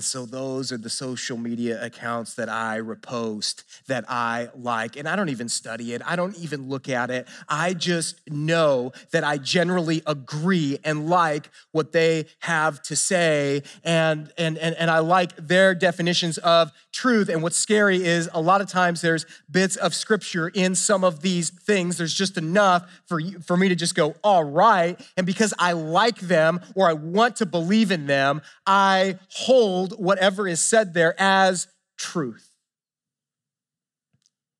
And 0.00 0.04
so 0.06 0.24
those 0.24 0.72
are 0.72 0.78
the 0.78 0.88
social 0.88 1.36
media 1.36 1.78
accounts 1.84 2.32
that 2.36 2.48
I 2.48 2.78
repost, 2.78 3.64
that 3.86 4.06
I 4.08 4.48
like. 4.56 4.96
And 4.96 5.06
I 5.06 5.14
don't 5.14 5.28
even 5.28 5.50
study 5.50 5.92
it, 5.92 6.00
I 6.06 6.16
don't 6.16 6.34
even 6.38 6.70
look 6.70 6.88
at 6.88 7.10
it. 7.10 7.28
I 7.50 7.74
just 7.74 8.18
know 8.26 8.92
that 9.10 9.24
I 9.24 9.36
generally 9.36 10.02
agree 10.06 10.78
and 10.84 11.10
like 11.10 11.50
what 11.72 11.92
they 11.92 12.24
have 12.38 12.80
to 12.84 12.96
say. 12.96 13.62
And, 13.84 14.32
and, 14.38 14.56
and, 14.56 14.74
and 14.76 14.90
I 14.90 15.00
like 15.00 15.36
their 15.36 15.74
definitions 15.74 16.38
of 16.38 16.72
truth. 16.92 17.28
And 17.28 17.42
what's 17.42 17.58
scary 17.58 18.02
is 18.02 18.30
a 18.32 18.40
lot 18.40 18.62
of 18.62 18.68
times 18.68 19.02
there's 19.02 19.26
bits 19.50 19.76
of 19.76 19.94
scripture 19.94 20.48
in 20.48 20.74
some 20.74 21.04
of 21.04 21.20
these 21.20 21.50
things. 21.50 21.98
There's 21.98 22.14
just 22.14 22.38
enough 22.38 22.90
for, 23.06 23.20
you, 23.20 23.38
for 23.40 23.54
me 23.54 23.68
to 23.68 23.74
just 23.74 23.94
go, 23.94 24.14
all 24.24 24.44
right. 24.44 24.98
And 25.18 25.26
because 25.26 25.52
I 25.58 25.72
like 25.72 26.20
them 26.20 26.60
or 26.74 26.88
I 26.88 26.94
want 26.94 27.36
to 27.36 27.46
believe 27.46 27.90
in 27.90 28.06
them, 28.06 28.40
I 28.66 29.18
hold 29.28 29.89
hold 29.90 30.04
whatever 30.04 30.46
is 30.46 30.60
said 30.60 30.94
there 30.94 31.14
as 31.18 31.68
truth. 31.98 32.48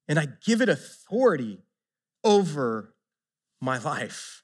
And 0.09 0.19
I 0.19 0.27
give 0.45 0.61
it 0.61 0.69
authority 0.69 1.63
over 2.25 2.95
my 3.61 3.79
life. 3.79 4.43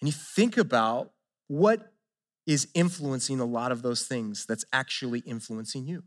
And 0.00 0.08
you 0.08 0.12
think 0.12 0.56
about 0.56 1.12
what 1.48 1.92
is 2.46 2.68
influencing 2.74 3.40
a 3.40 3.44
lot 3.44 3.72
of 3.72 3.82
those 3.82 4.02
things 4.02 4.44
that's 4.46 4.64
actually 4.72 5.20
influencing 5.20 5.86
you. 5.86 6.04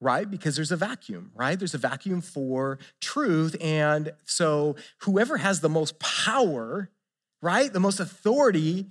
Right? 0.00 0.30
Because 0.30 0.56
there's 0.56 0.72
a 0.72 0.76
vacuum, 0.76 1.30
right? 1.34 1.58
There's 1.58 1.74
a 1.74 1.78
vacuum 1.78 2.20
for 2.20 2.78
truth. 3.00 3.56
And 3.62 4.12
so 4.26 4.76
whoever 5.00 5.38
has 5.38 5.60
the 5.60 5.70
most 5.70 5.98
power 5.98 6.90
right? 7.42 7.72
The 7.72 7.80
most 7.80 8.00
authority, 8.00 8.86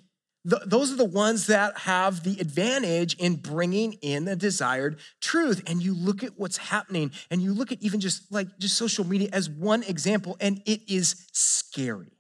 th- 0.50 0.64
those 0.66 0.92
are 0.92 0.98
the 0.98 1.06
ones 1.06 1.48
that 1.48 1.78
have 1.80 2.24
the 2.24 2.40
advantage 2.40 3.16
in 3.16 3.36
bringing 3.36 3.94
in 4.02 4.26
the 4.26 4.36
desired 4.36 5.00
truth. 5.22 5.64
And 5.68 5.82
you 5.82 5.94
look 5.94 6.24
at 6.24 6.38
what's 6.38 6.58
happening 6.58 7.12
and 7.30 7.42
you 7.42 7.54
look 7.54 7.72
at 7.72 7.82
even 7.82 8.00
just 8.00 8.32
like 8.32 8.48
just 8.60 8.78
social 8.78 9.06
media 9.06 9.30
as 9.34 9.50
one 9.50 9.84
example, 9.84 10.38
and 10.40 10.62
it 10.66 10.82
is 10.88 11.28
scary 11.32 12.12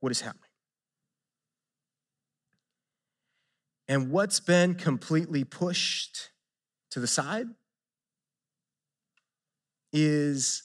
what 0.00 0.12
is 0.12 0.20
happening. 0.20 0.42
And 3.88 4.10
what's 4.10 4.40
been 4.40 4.74
completely 4.74 5.44
pushed 5.44 6.30
to 6.90 7.00
the 7.00 7.06
side 7.06 7.46
is 9.92 10.64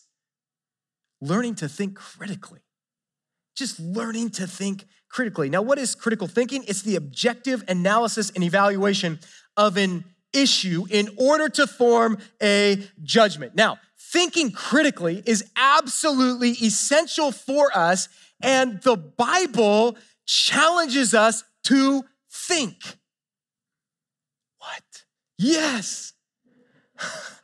learning 1.21 1.55
to 1.55 1.69
think 1.69 1.95
critically 1.95 2.61
just 3.61 3.79
learning 3.79 4.31
to 4.31 4.47
think 4.47 4.85
critically. 5.07 5.49
Now, 5.49 5.61
what 5.61 5.77
is 5.77 5.93
critical 5.93 6.27
thinking? 6.27 6.65
It's 6.67 6.81
the 6.81 6.95
objective 6.95 7.63
analysis 7.67 8.31
and 8.31 8.43
evaluation 8.43 9.19
of 9.55 9.77
an 9.77 10.03
issue 10.33 10.85
in 10.89 11.09
order 11.17 11.47
to 11.49 11.67
form 11.67 12.17
a 12.41 12.83
judgment. 13.03 13.55
Now, 13.55 13.77
thinking 14.11 14.51
critically 14.51 15.21
is 15.27 15.43
absolutely 15.55 16.51
essential 16.51 17.31
for 17.31 17.69
us, 17.77 18.09
and 18.41 18.81
the 18.81 18.97
Bible 18.97 19.95
challenges 20.25 21.13
us 21.13 21.43
to 21.65 22.03
think. 22.31 22.77
What? 24.57 25.03
Yes. 25.37 26.13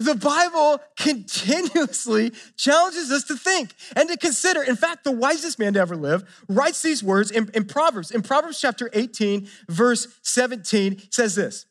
The 0.00 0.14
Bible 0.14 0.80
continuously 0.96 2.32
challenges 2.56 3.12
us 3.12 3.24
to 3.24 3.36
think 3.36 3.74
and 3.94 4.08
to 4.08 4.16
consider. 4.16 4.62
In 4.62 4.74
fact, 4.74 5.04
the 5.04 5.12
wisest 5.12 5.58
man 5.58 5.74
to 5.74 5.80
ever 5.80 5.94
live 5.94 6.42
writes 6.48 6.80
these 6.80 7.04
words 7.04 7.30
in, 7.30 7.50
in 7.52 7.66
Proverbs. 7.66 8.10
In 8.10 8.22
Proverbs 8.22 8.58
chapter 8.58 8.88
18, 8.94 9.46
verse 9.68 10.08
17, 10.22 11.02
says 11.10 11.34
this 11.34 11.66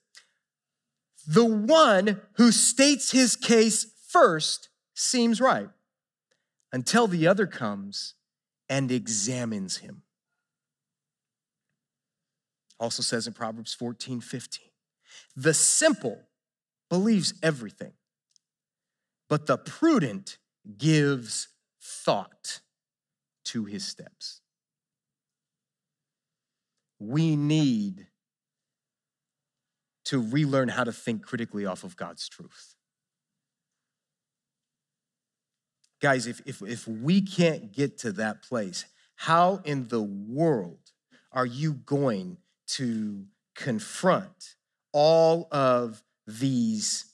The 1.27 1.43
one 1.43 2.21
who 2.33 2.51
states 2.51 3.11
his 3.11 3.35
case 3.35 3.87
first 4.07 4.69
seems 4.93 5.41
right 5.41 5.69
until 6.71 7.07
the 7.07 7.25
other 7.25 7.47
comes 7.47 8.13
and 8.69 8.91
examines 8.91 9.77
him. 9.77 10.03
Also 12.79 13.01
says 13.01 13.25
in 13.25 13.33
Proverbs 13.33 13.73
14, 13.73 14.21
15, 14.21 14.65
the 15.35 15.55
simple 15.55 16.19
believes 16.91 17.33
everything 17.41 17.93
but 19.29 19.45
the 19.45 19.57
prudent 19.57 20.37
gives 20.77 21.47
thought 21.79 22.61
to 23.45 23.65
his 23.65 23.85
steps. 23.85 24.41
We 26.99 27.35
need 27.35 28.07
to 30.05 30.19
relearn 30.19 30.69
how 30.69 30.83
to 30.83 30.91
think 30.91 31.23
critically 31.23 31.65
off 31.65 31.83
of 31.83 31.95
God's 31.95 32.27
truth. 32.27 32.75
Guys, 36.01 36.27
if, 36.27 36.41
if, 36.45 36.61
if 36.61 36.87
we 36.87 37.21
can't 37.21 37.71
get 37.71 37.97
to 37.99 38.11
that 38.13 38.41
place, 38.41 38.85
how 39.15 39.61
in 39.65 39.87
the 39.89 40.01
world 40.01 40.79
are 41.31 41.45
you 41.45 41.73
going 41.73 42.37
to 42.67 43.25
confront 43.55 44.55
all 44.93 45.47
of 45.51 46.01
these 46.25 47.05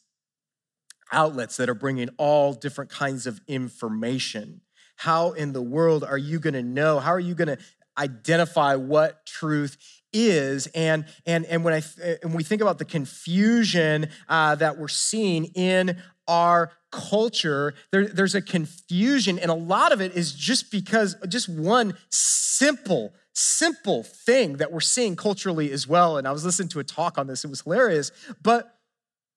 outlets 1.11 1.57
that 1.57 1.69
are 1.69 1.75
bringing 1.75 2.09
all 2.17 2.53
different 2.53 2.89
kinds 2.89 3.27
of 3.27 3.41
information. 3.47 4.61
How 4.97 5.31
in 5.31 5.53
the 5.53 5.61
world 5.61 6.03
are 6.03 6.17
you 6.17 6.39
going 6.39 6.53
to 6.53 6.63
know? 6.63 6.99
How 6.99 7.11
are 7.11 7.19
you 7.19 7.35
going 7.35 7.49
to 7.49 7.57
identify 7.97 8.75
what 8.75 9.25
truth 9.25 9.77
is 10.11 10.67
and 10.67 11.05
and 11.25 11.45
and 11.45 11.63
when 11.63 11.73
i 11.73 11.81
and 12.23 12.33
we 12.33 12.43
think 12.43 12.61
about 12.61 12.77
the 12.77 12.85
confusion 12.85 14.07
uh, 14.29 14.55
that 14.55 14.77
we're 14.77 14.87
seeing 14.87 15.45
in 15.55 15.97
our 16.27 16.71
culture 16.91 17.73
there, 17.91 18.07
there's 18.07 18.33
a 18.33 18.41
confusion 18.41 19.37
and 19.37 19.51
a 19.51 19.55
lot 19.55 19.91
of 19.91 19.99
it 19.99 20.13
is 20.13 20.33
just 20.33 20.71
because 20.71 21.15
just 21.27 21.49
one 21.49 21.93
simple 22.09 23.13
simple 23.33 24.03
thing 24.03 24.53
that 24.53 24.71
we're 24.71 24.79
seeing 24.79 25.17
culturally 25.17 25.71
as 25.71 25.85
well 25.85 26.17
and 26.17 26.27
i 26.27 26.31
was 26.31 26.45
listening 26.45 26.69
to 26.69 26.79
a 26.79 26.83
talk 26.83 27.17
on 27.17 27.27
this 27.27 27.43
it 27.43 27.49
was 27.49 27.61
hilarious 27.61 28.11
but 28.41 28.77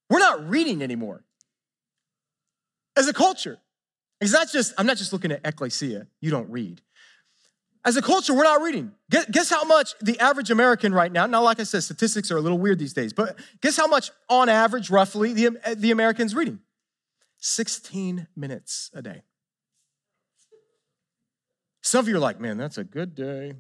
we're 0.09 0.21
not 0.21 0.49
reading 0.49 0.81
anymore 0.81 1.25
as 2.99 3.09
a 3.09 3.13
culture. 3.13 3.59
It's 4.21 4.33
not 4.33 4.51
just, 4.51 4.75
I'm 4.77 4.87
not 4.87 4.97
just 4.97 5.13
looking 5.13 5.31
at 5.31 5.41
ecclesia, 5.45 6.09
you 6.21 6.31
don't 6.31 6.51
read. 6.51 6.83
As 7.85 7.97
a 7.97 8.03
culture, 8.03 8.35
we're 8.35 8.43
not 8.43 8.61
reading. 8.61 8.91
Guess 9.09 9.49
how 9.49 9.63
much 9.65 9.95
the 10.01 10.19
average 10.19 10.51
American 10.51 10.93
right 10.93 11.11
now, 11.11 11.27
now, 11.27 11.43
like 11.43 11.61
I 11.61 11.63
said, 11.63 11.85
statistics 11.85 12.31
are 12.31 12.37
a 12.37 12.41
little 12.41 12.59
weird 12.59 12.79
these 12.79 12.93
days, 12.93 13.13
but 13.13 13.39
guess 13.63 13.77
how 13.77 13.87
much 13.87 14.11
on 14.29 14.49
average, 14.49 14.91
roughly, 14.91 15.33
the, 15.33 15.59
the 15.77 15.93
American's 15.93 16.35
reading? 16.35 16.59
16 17.39 18.27
minutes 18.37 18.91
a 18.93 19.01
day. 19.01 19.23
Some 21.81 22.01
of 22.01 22.09
you 22.09 22.17
are 22.17 22.21
like, 22.21 22.41
man, 22.41 22.59
that's 22.59 22.79
a 22.79 22.85
good 22.85 23.15
day. 23.15 23.53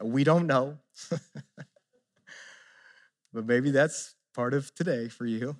we 0.02 0.24
don't 0.24 0.46
know. 0.46 0.78
but 3.34 3.44
maybe 3.44 3.70
that's 3.72 4.14
part 4.34 4.54
of 4.54 4.74
today 4.74 5.08
for 5.08 5.26
you. 5.26 5.56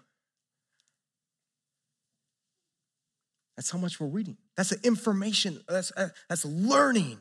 That's 3.57 3.71
how 3.71 3.79
much 3.79 4.01
we're 4.01 4.07
reading. 4.07 4.37
That's 4.57 4.73
information. 4.85 5.61
That's, 5.69 5.93
uh, 5.97 6.09
that's 6.29 6.45
learning. 6.45 7.19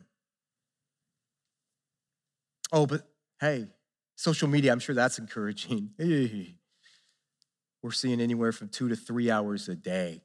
Oh, 2.71 2.85
but 2.85 3.01
hey, 3.39 3.67
social 4.15 4.47
media, 4.47 4.71
I'm 4.71 4.79
sure 4.79 4.95
that's 4.95 5.19
encouraging. 5.19 5.91
We're 7.83 7.91
seeing 7.91 8.21
anywhere 8.21 8.53
from 8.53 8.69
two 8.69 8.87
to 8.89 8.95
three 8.95 9.29
hours 9.29 9.67
a 9.67 9.75
day, 9.75 10.21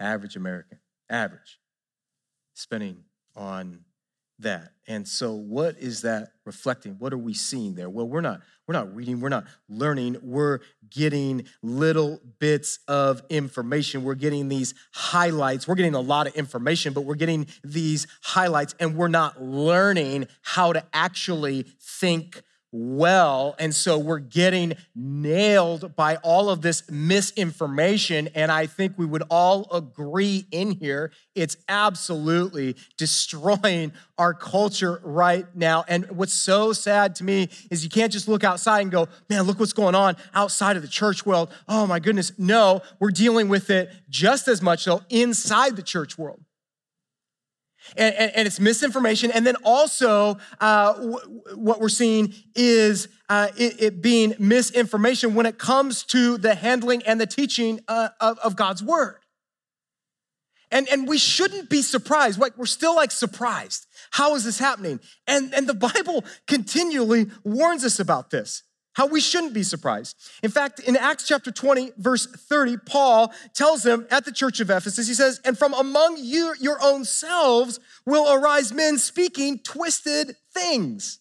average 0.00 0.36
American, 0.36 0.78
average, 1.10 1.60
spending 2.54 3.04
on 3.36 3.84
that. 4.40 4.72
And 4.86 5.06
so 5.06 5.34
what 5.34 5.76
is 5.78 6.02
that 6.02 6.32
reflecting? 6.44 6.96
What 6.98 7.12
are 7.12 7.18
we 7.18 7.34
seeing 7.34 7.74
there? 7.74 7.90
Well, 7.90 8.08
we're 8.08 8.20
not 8.20 8.40
we're 8.66 8.74
not 8.74 8.94
reading, 8.94 9.20
we're 9.20 9.30
not 9.30 9.46
learning. 9.68 10.18
We're 10.22 10.60
getting 10.90 11.46
little 11.62 12.20
bits 12.38 12.80
of 12.86 13.22
information. 13.30 14.04
We're 14.04 14.14
getting 14.14 14.48
these 14.48 14.74
highlights. 14.92 15.66
We're 15.66 15.74
getting 15.74 15.94
a 15.94 16.00
lot 16.00 16.26
of 16.26 16.34
information, 16.34 16.92
but 16.92 17.02
we're 17.02 17.14
getting 17.14 17.46
these 17.64 18.06
highlights 18.22 18.74
and 18.78 18.94
we're 18.94 19.08
not 19.08 19.42
learning 19.42 20.28
how 20.42 20.74
to 20.74 20.84
actually 20.92 21.62
think 21.80 22.42
well. 22.72 23.54
And 23.58 23.74
so 23.74 23.98
we're 23.98 24.18
getting 24.18 24.74
nailed 24.94 25.96
by 25.96 26.16
all 26.16 26.50
of 26.50 26.62
this 26.62 26.88
misinformation. 26.90 28.28
And 28.34 28.52
I 28.52 28.66
think 28.66 28.94
we 28.96 29.06
would 29.06 29.22
all 29.30 29.68
agree 29.72 30.46
in 30.50 30.72
here 30.72 31.12
it's 31.34 31.56
absolutely 31.68 32.74
destroying 32.96 33.92
our 34.18 34.34
culture 34.34 35.00
right 35.04 35.46
now. 35.54 35.84
And 35.86 36.10
what's 36.10 36.34
so 36.34 36.72
sad 36.72 37.14
to 37.16 37.24
me 37.24 37.48
is 37.70 37.84
you 37.84 37.90
can't 37.90 38.12
just 38.12 38.26
look 38.26 38.42
outside 38.42 38.80
and 38.80 38.90
go, 38.90 39.06
man, 39.30 39.42
look 39.42 39.60
what's 39.60 39.72
going 39.72 39.94
on 39.94 40.16
outside 40.34 40.76
of 40.76 40.82
the 40.82 40.88
church 40.88 41.24
world. 41.24 41.50
Oh 41.68 41.86
my 41.86 42.00
goodness. 42.00 42.32
No, 42.38 42.82
we're 42.98 43.12
dealing 43.12 43.48
with 43.48 43.70
it 43.70 43.90
just 44.08 44.48
as 44.48 44.60
much 44.60 44.82
so 44.82 45.02
inside 45.08 45.76
the 45.76 45.82
church 45.82 46.18
world 46.18 46.40
and, 47.96 48.14
and, 48.14 48.32
and 48.34 48.46
it's 48.46 48.60
misinformation. 48.60 49.30
And 49.30 49.46
then 49.46 49.56
also, 49.64 50.38
uh, 50.60 50.92
w- 50.94 51.40
what 51.54 51.80
we're 51.80 51.88
seeing 51.88 52.34
is 52.54 53.08
uh, 53.28 53.48
it, 53.56 53.82
it, 53.82 54.02
being 54.02 54.34
misinformation 54.38 55.34
when 55.34 55.46
it 55.46 55.58
comes 55.58 56.04
to 56.04 56.38
the 56.38 56.54
handling 56.54 57.02
and 57.04 57.20
the 57.20 57.26
teaching 57.26 57.80
uh, 57.88 58.10
of, 58.20 58.38
of 58.40 58.56
God's 58.56 58.82
word. 58.82 59.18
And, 60.70 60.88
and 60.88 61.08
we 61.08 61.18
shouldn't 61.18 61.70
be 61.70 61.82
surprised. 61.82 62.38
Like, 62.38 62.56
we're 62.58 62.66
still 62.66 62.94
like 62.94 63.10
surprised. 63.10 63.86
How 64.10 64.34
is 64.34 64.44
this 64.44 64.58
happening? 64.58 65.00
And, 65.26 65.54
and 65.54 65.66
the 65.66 65.74
Bible 65.74 66.24
continually 66.46 67.26
warns 67.42 67.84
us 67.84 67.98
about 67.98 68.30
this 68.30 68.62
how 68.98 69.06
we 69.06 69.20
shouldn't 69.20 69.54
be 69.54 69.62
surprised. 69.62 70.16
In 70.42 70.50
fact, 70.50 70.80
in 70.80 70.96
Acts 70.96 71.24
chapter 71.24 71.52
20, 71.52 71.92
verse 71.98 72.26
30, 72.26 72.78
Paul 72.78 73.32
tells 73.54 73.84
them 73.84 74.08
at 74.10 74.24
the 74.24 74.32
church 74.32 74.58
of 74.58 74.70
Ephesus, 74.70 75.06
he 75.06 75.14
says, 75.14 75.40
And 75.44 75.56
from 75.56 75.72
among 75.72 76.16
you, 76.18 76.52
your 76.60 76.78
own 76.82 77.04
selves, 77.04 77.78
will 78.04 78.28
arise 78.28 78.72
men 78.72 78.98
speaking 78.98 79.60
twisted 79.60 80.34
things 80.52 81.20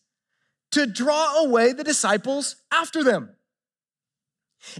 to 0.71 0.87
draw 0.87 1.43
away 1.43 1.71
the 1.71 1.83
disciples 1.83 2.55
after 2.71 3.03
them. 3.03 3.29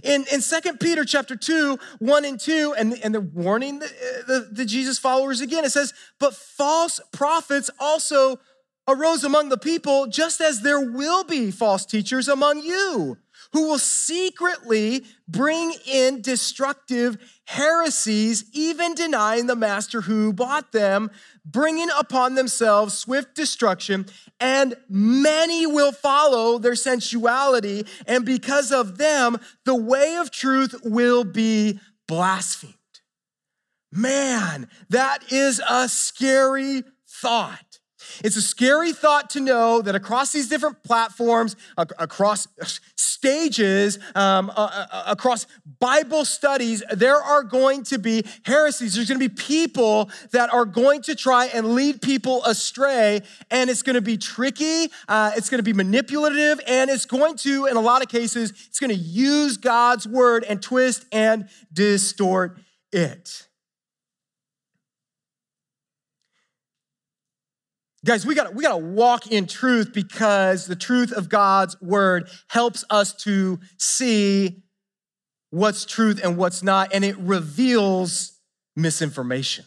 In, 0.02 0.24
in 0.32 0.40
2 0.40 0.72
Peter 0.78 1.04
chapter 1.04 1.36
2, 1.36 1.78
1 2.00 2.24
and 2.24 2.40
2, 2.40 2.74
and, 2.76 2.94
and 3.04 3.14
they're 3.14 3.20
warning 3.20 3.78
the, 3.78 3.86
uh, 3.86 4.26
the, 4.26 4.48
the 4.50 4.64
Jesus 4.64 4.98
followers 4.98 5.40
again, 5.40 5.64
it 5.64 5.70
says, 5.70 5.94
But 6.18 6.34
false 6.34 6.98
prophets 7.12 7.70
also 7.78 8.40
arose 8.88 9.22
among 9.22 9.50
the 9.50 9.58
people, 9.58 10.06
just 10.06 10.40
as 10.40 10.62
there 10.62 10.80
will 10.80 11.22
be 11.22 11.50
false 11.50 11.84
teachers 11.84 12.26
among 12.26 12.62
you 12.62 13.18
who 13.52 13.68
will 13.68 13.78
secretly 13.78 15.04
bring 15.26 15.72
in 15.86 16.20
destructive 16.20 17.16
heresies, 17.46 18.44
even 18.52 18.94
denying 18.94 19.46
the 19.46 19.56
master 19.56 20.02
who 20.02 20.32
bought 20.32 20.72
them, 20.72 21.10
bringing 21.44 21.88
upon 21.98 22.34
themselves 22.34 22.96
swift 22.96 23.34
destruction, 23.34 24.06
and 24.38 24.74
many 24.88 25.66
will 25.66 25.92
follow 25.92 26.58
their 26.58 26.74
sensuality, 26.74 27.86
and 28.06 28.24
because 28.24 28.70
of 28.70 28.98
them, 28.98 29.38
the 29.64 29.74
way 29.74 30.16
of 30.16 30.30
truth 30.30 30.74
will 30.84 31.24
be 31.24 31.78
blasphemed. 32.06 32.74
Man, 33.90 34.68
that 34.90 35.32
is 35.32 35.62
a 35.68 35.88
scary 35.88 36.82
thought. 37.06 37.67
It's 38.24 38.36
a 38.36 38.42
scary 38.42 38.92
thought 38.92 39.30
to 39.30 39.40
know 39.40 39.82
that 39.82 39.94
across 39.94 40.32
these 40.32 40.48
different 40.48 40.82
platforms, 40.82 41.56
across 41.76 42.46
stages, 42.96 43.98
um, 44.14 44.50
uh, 44.50 44.86
uh, 44.90 45.02
across 45.06 45.46
Bible 45.80 46.24
studies, 46.24 46.82
there 46.92 47.16
are 47.16 47.42
going 47.42 47.82
to 47.84 47.98
be 47.98 48.24
heresies. 48.44 48.94
There's 48.94 49.08
going 49.08 49.20
to 49.20 49.28
be 49.28 49.34
people 49.34 50.10
that 50.30 50.52
are 50.52 50.64
going 50.64 51.02
to 51.02 51.14
try 51.14 51.46
and 51.46 51.74
lead 51.74 52.00
people 52.00 52.44
astray, 52.44 53.22
and 53.50 53.70
it's 53.70 53.82
going 53.82 53.94
to 53.94 54.00
be 54.00 54.16
tricky, 54.16 54.90
uh, 55.08 55.32
it's 55.36 55.50
going 55.50 55.58
to 55.58 55.64
be 55.64 55.72
manipulative, 55.72 56.60
and 56.66 56.90
it's 56.90 57.06
going 57.06 57.36
to, 57.38 57.66
in 57.66 57.76
a 57.76 57.80
lot 57.80 58.02
of 58.02 58.08
cases, 58.08 58.52
it's 58.68 58.78
going 58.78 58.90
to 58.90 58.96
use 58.96 59.56
God's 59.56 60.06
word 60.06 60.44
and 60.44 60.62
twist 60.62 61.04
and 61.10 61.48
distort 61.72 62.58
it. 62.92 63.47
Guys, 68.08 68.24
we 68.24 68.34
gotta, 68.34 68.50
we 68.52 68.62
got 68.62 68.70
to 68.70 68.78
walk 68.78 69.26
in 69.26 69.46
truth 69.46 69.92
because 69.92 70.64
the 70.64 70.74
truth 70.74 71.12
of 71.12 71.28
God's 71.28 71.78
word 71.82 72.30
helps 72.48 72.82
us 72.88 73.12
to 73.24 73.60
see 73.76 74.62
what's 75.50 75.84
truth 75.84 76.18
and 76.24 76.38
what's 76.38 76.62
not 76.62 76.94
and 76.94 77.04
it 77.04 77.18
reveals 77.18 78.40
misinformation. 78.74 79.66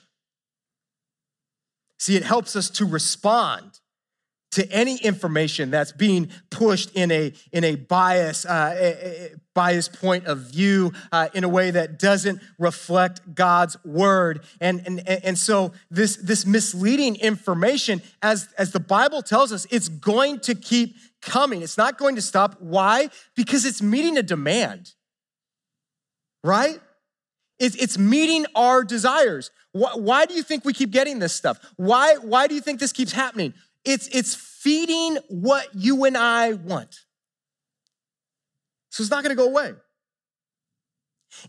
See, 2.00 2.16
it 2.16 2.24
helps 2.24 2.56
us 2.56 2.72
to 2.72 2.86
respond 2.88 3.80
to 4.52 4.70
any 4.70 4.98
information 4.98 5.72
that's 5.72 5.92
being 5.92 6.30
pushed 6.50 6.92
in 6.94 7.12
a 7.12 7.34
in 7.52 7.64
a 7.64 7.76
bias 7.76 8.46
uh, 8.46 8.76
a, 8.78 8.90
a 8.90 9.30
bias 9.54 9.88
point 9.88 10.26
of 10.26 10.40
view 10.40 10.92
uh, 11.12 11.30
in 11.34 11.44
a 11.44 11.50
way 11.50 11.72
that 11.72 12.00
doesn't 12.00 12.42
reflect 12.58 13.34
God's 13.34 13.78
word. 13.84 14.44
And 14.60 14.82
and 14.86 15.08
and 15.08 15.38
so 15.38 15.72
this 15.90 16.18
this 16.18 16.46
misleading 16.46 17.16
information 17.18 18.02
as 18.22 18.50
as 18.58 18.72
the 18.72 18.80
Bible 18.80 19.22
tells 19.22 19.52
us 19.52 19.66
it's 19.72 19.90
going 19.90 20.40
to 20.42 20.56
keep 20.56 20.96
coming. 21.22 21.62
It's 21.62 21.78
not 21.78 21.98
going 21.98 22.16
to 22.16 22.22
stop. 22.22 22.58
Why? 22.60 23.10
Because 23.36 23.66
it's 23.66 23.82
meeting 23.82 24.18
a 24.18 24.24
demand. 24.24 24.94
Right? 26.44 26.80
It's, 27.60 27.76
it's 27.76 28.00
meeting 28.00 28.48
our 28.56 28.84
desires. 28.84 29.52
Why, 29.72 29.92
why 29.94 30.26
do 30.26 30.34
you 30.34 30.42
think 30.42 30.66
we 30.66 30.74
keep 30.74 30.90
getting 30.90 31.20
this 31.20 31.34
stuff? 31.34 31.60
Why 31.78 32.16
why 32.16 32.48
do 32.48 32.56
you 32.56 32.62
think 32.62 32.80
this 32.80 32.92
keeps 32.92 33.12
happening 33.12 33.54
it's, 33.86 34.08
it's 34.08 34.36
feeding 34.36 35.18
what 35.30 35.68
you 35.74 36.06
and 36.06 36.18
I 36.18 36.54
want. 36.54 36.96
So 38.90 39.02
it's 39.02 39.12
not 39.12 39.24
going 39.24 39.36
to 39.36 39.42
go 39.42 39.50
away. 39.50 39.74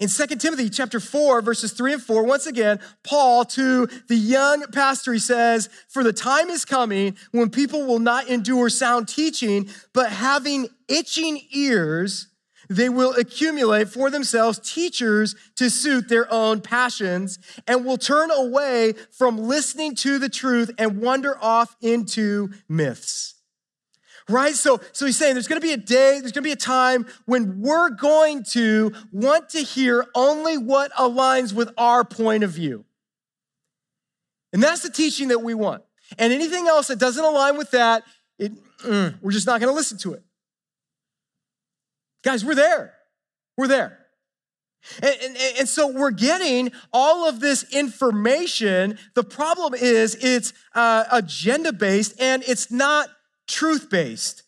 In 0.00 0.08
2 0.08 0.26
Timothy 0.36 0.70
chapter 0.70 1.00
4, 1.00 1.42
verses 1.42 1.72
3 1.72 1.94
and 1.94 2.02
4, 2.02 2.24
once 2.24 2.46
again, 2.46 2.78
Paul 3.02 3.44
to 3.46 3.86
the 4.08 4.16
young 4.16 4.64
pastor, 4.72 5.12
he 5.12 5.18
says, 5.18 5.68
For 5.88 6.04
the 6.04 6.12
time 6.12 6.50
is 6.50 6.64
coming 6.64 7.16
when 7.32 7.50
people 7.50 7.84
will 7.84 7.98
not 7.98 8.28
endure 8.28 8.68
sound 8.68 9.08
teaching, 9.08 9.68
but 9.92 10.10
having 10.10 10.68
itching 10.88 11.40
ears, 11.52 12.28
they 12.76 12.88
will 12.88 13.14
accumulate 13.14 13.88
for 13.88 14.10
themselves 14.10 14.58
teachers 14.58 15.34
to 15.56 15.70
suit 15.70 16.08
their 16.08 16.32
own 16.32 16.60
passions 16.60 17.38
and 17.66 17.84
will 17.84 17.98
turn 17.98 18.30
away 18.30 18.94
from 19.10 19.38
listening 19.38 19.94
to 19.96 20.18
the 20.18 20.28
truth 20.28 20.70
and 20.78 20.98
wander 21.00 21.36
off 21.42 21.76
into 21.80 22.50
myths. 22.68 23.34
Right? 24.28 24.54
So, 24.54 24.80
so 24.92 25.04
he's 25.04 25.16
saying 25.16 25.34
there's 25.34 25.48
going 25.48 25.60
to 25.60 25.66
be 25.66 25.72
a 25.72 25.76
day, 25.76 26.20
there's 26.20 26.32
going 26.32 26.42
to 26.44 26.48
be 26.48 26.52
a 26.52 26.56
time 26.56 27.06
when 27.26 27.60
we're 27.60 27.90
going 27.90 28.44
to 28.50 28.92
want 29.10 29.50
to 29.50 29.60
hear 29.60 30.06
only 30.14 30.56
what 30.56 30.92
aligns 30.92 31.52
with 31.52 31.70
our 31.76 32.04
point 32.04 32.44
of 32.44 32.50
view. 32.50 32.84
And 34.52 34.62
that's 34.62 34.82
the 34.82 34.90
teaching 34.90 35.28
that 35.28 35.40
we 35.40 35.54
want. 35.54 35.82
And 36.18 36.32
anything 36.32 36.68
else 36.68 36.88
that 36.88 36.98
doesn't 36.98 37.24
align 37.24 37.56
with 37.56 37.70
that, 37.72 38.04
it, 38.38 38.52
mm, 38.84 39.14
we're 39.20 39.32
just 39.32 39.46
not 39.46 39.60
going 39.60 39.70
to 39.70 39.76
listen 39.76 39.98
to 39.98 40.14
it. 40.14 40.22
Guys, 42.22 42.44
we're 42.44 42.54
there. 42.54 42.94
We're 43.56 43.68
there. 43.68 43.98
And, 45.00 45.16
and, 45.22 45.36
and, 45.60 45.68
so 45.68 45.86
we're 45.86 46.10
getting 46.10 46.72
all 46.92 47.28
of 47.28 47.38
this 47.38 47.64
information. 47.72 48.98
The 49.14 49.22
problem 49.22 49.74
is 49.74 50.16
it's 50.20 50.52
uh, 50.74 51.04
agenda 51.12 51.72
based 51.72 52.20
and 52.20 52.42
it's 52.46 52.70
not 52.70 53.08
truth 53.46 53.88
based. 53.90 54.42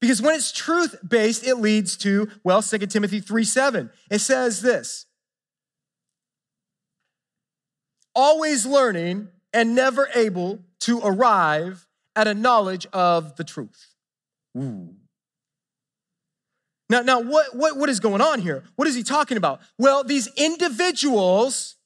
Because 0.00 0.22
when 0.22 0.34
it's 0.34 0.52
truth 0.52 0.96
based, 1.06 1.44
it 1.44 1.56
leads 1.56 1.96
to, 1.98 2.28
well, 2.44 2.62
2 2.62 2.78
Timothy 2.86 3.20
3 3.20 3.44
7. 3.44 3.90
It 4.10 4.20
says 4.20 4.62
this 4.62 5.06
always 8.14 8.66
learning 8.66 9.28
and 9.52 9.74
never 9.74 10.08
able 10.14 10.60
to 10.80 11.00
arrive 11.02 11.86
at 12.16 12.26
a 12.26 12.34
knowledge 12.34 12.86
of 12.92 13.36
the 13.36 13.44
truth. 13.44 13.94
Ooh. 14.56 14.94
Now, 16.90 17.02
now 17.02 17.20
what, 17.20 17.54
what, 17.54 17.76
what 17.76 17.88
is 17.88 18.00
going 18.00 18.20
on 18.20 18.40
here? 18.40 18.64
What 18.74 18.88
is 18.88 18.96
he 18.96 19.04
talking 19.04 19.36
about? 19.36 19.60
Well, 19.78 20.02
these 20.02 20.28
individuals 20.36 21.76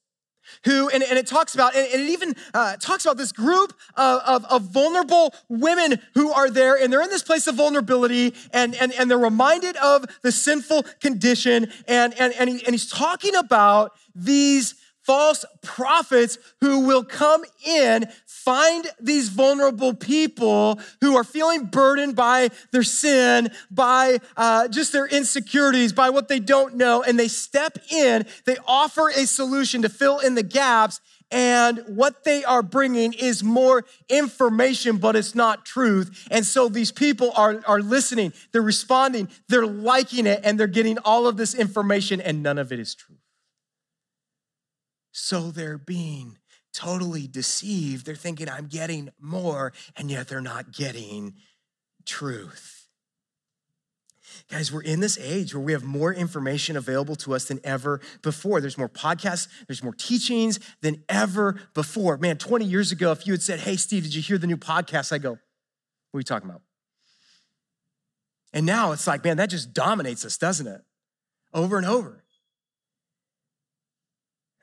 who, 0.63 0.89
and, 0.89 1.03
and 1.03 1.17
it 1.17 1.27
talks 1.27 1.53
about, 1.53 1.75
and, 1.75 1.87
it 1.87 2.09
even 2.09 2.35
uh, 2.53 2.75
talks 2.77 3.05
about 3.05 3.17
this 3.17 3.31
group 3.31 3.73
of, 3.95 4.21
of, 4.25 4.45
of, 4.45 4.63
vulnerable 4.63 5.33
women 5.47 5.99
who 6.15 6.31
are 6.31 6.49
there, 6.49 6.75
and 6.75 6.91
they're 6.91 7.01
in 7.01 7.09
this 7.09 7.23
place 7.23 7.47
of 7.47 7.55
vulnerability, 7.55 8.33
and, 8.51 8.75
and, 8.75 8.91
and 8.93 9.09
they're 9.09 9.17
reminded 9.17 9.75
of 9.77 10.05
the 10.23 10.31
sinful 10.31 10.83
condition, 11.01 11.71
and, 11.87 12.19
and, 12.19 12.33
and, 12.33 12.49
he, 12.49 12.65
and 12.65 12.73
he's 12.73 12.89
talking 12.89 13.35
about 13.35 13.91
these 14.15 14.75
false 15.05 15.45
prophets 15.61 16.37
who 16.61 16.81
will 16.81 17.03
come 17.03 17.43
in, 17.65 18.07
find 18.25 18.87
these 18.99 19.29
vulnerable 19.29 19.93
people 19.93 20.79
who 21.01 21.15
are 21.15 21.23
feeling 21.23 21.65
burdened 21.65 22.15
by 22.15 22.49
their 22.71 22.83
sin, 22.83 23.49
by 23.69 24.17
uh, 24.35 24.67
just 24.67 24.91
their 24.91 25.05
insecurities, 25.05 25.93
by 25.93 26.09
what 26.09 26.27
they 26.27 26.39
don't 26.39 26.75
know, 26.75 27.03
and 27.03 27.19
they 27.19 27.27
step 27.27 27.77
in, 27.91 28.25
they 28.45 28.57
offer 28.67 29.09
a 29.09 29.25
solution 29.27 29.81
to 29.83 29.89
fill 29.89 30.19
in 30.19 30.35
the 30.35 30.43
gaps, 30.43 30.99
and 31.31 31.83
what 31.87 32.23
they 32.23 32.43
are 32.43 32.61
bringing 32.61 33.13
is 33.13 33.43
more 33.43 33.83
information, 34.09 34.97
but 34.97 35.15
it's 35.15 35.33
not 35.33 35.65
truth. 35.65 36.27
And 36.29 36.45
so 36.45 36.69
these 36.69 36.91
people 36.91 37.31
are, 37.35 37.61
are 37.67 37.81
listening, 37.81 38.31
they're 38.51 38.61
responding, 38.61 39.29
they're 39.49 39.65
liking 39.65 40.27
it, 40.27 40.41
and 40.43 40.59
they're 40.59 40.67
getting 40.67 40.97
all 40.99 41.27
of 41.27 41.37
this 41.37 41.53
information, 41.55 42.21
and 42.21 42.43
none 42.43 42.57
of 42.57 42.71
it 42.71 42.79
is 42.79 42.95
true. 42.95 43.17
So 45.17 45.49
they're 45.49 45.77
being 45.77 46.39
totally 46.73 47.25
deceived. 47.25 48.05
They're 48.05 48.15
thinking, 48.15 48.49
I'm 48.49 48.67
getting 48.67 49.11
more, 49.17 49.71
and 49.95 50.11
yet 50.11 50.27
they're 50.27 50.41
not 50.41 50.73
getting 50.73 51.35
truth. 52.05 52.89
Guys, 54.51 54.73
we're 54.73 54.81
in 54.81 54.99
this 54.99 55.17
age 55.17 55.55
where 55.55 55.63
we 55.63 55.71
have 55.71 55.85
more 55.85 56.13
information 56.13 56.75
available 56.75 57.15
to 57.15 57.33
us 57.33 57.45
than 57.45 57.61
ever 57.63 58.01
before. 58.23 58.59
There's 58.59 58.77
more 58.77 58.89
podcasts, 58.89 59.47
there's 59.67 59.81
more 59.81 59.93
teachings 59.93 60.59
than 60.81 61.01
ever 61.07 61.61
before. 61.73 62.17
Man, 62.17 62.37
20 62.37 62.65
years 62.65 62.91
ago, 62.91 63.13
if 63.13 63.25
you 63.25 63.31
had 63.31 63.41
said, 63.41 63.61
Hey, 63.61 63.77
Steve, 63.77 64.03
did 64.03 64.13
you 64.13 64.21
hear 64.21 64.37
the 64.37 64.47
new 64.47 64.57
podcast? 64.57 65.13
I 65.13 65.17
go, 65.17 65.29
What 66.11 66.17
are 66.17 66.19
you 66.19 66.23
talking 66.23 66.49
about? 66.49 66.61
And 68.51 68.65
now 68.65 68.91
it's 68.91 69.07
like, 69.07 69.23
man, 69.23 69.37
that 69.37 69.49
just 69.49 69.71
dominates 69.71 70.25
us, 70.25 70.37
doesn't 70.37 70.67
it? 70.67 70.81
Over 71.53 71.77
and 71.77 71.85
over. 71.85 72.24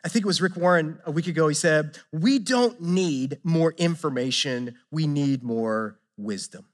I 0.05 0.09
think 0.09 0.25
it 0.25 0.27
was 0.27 0.41
Rick 0.41 0.57
Warren 0.57 0.99
a 1.07 1.13
week 1.13 1.29
ago. 1.29 1.49
He 1.49 1.55
said, 1.55 1.99
We 2.13 2.39
don't 2.39 2.81
need 2.81 3.39
more 3.45 3.73
information, 3.77 4.77
we 4.91 5.07
need 5.07 5.43
more 5.43 5.99
wisdom. 6.17 6.67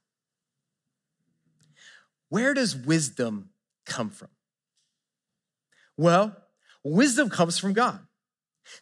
Where 2.31 2.55
does 2.55 2.77
wisdom 2.77 3.51
come 3.87 4.11
from? 4.11 4.29
Well, 5.97 6.37
wisdom 6.85 7.29
comes 7.31 7.59
from 7.59 7.73
God. 7.73 8.01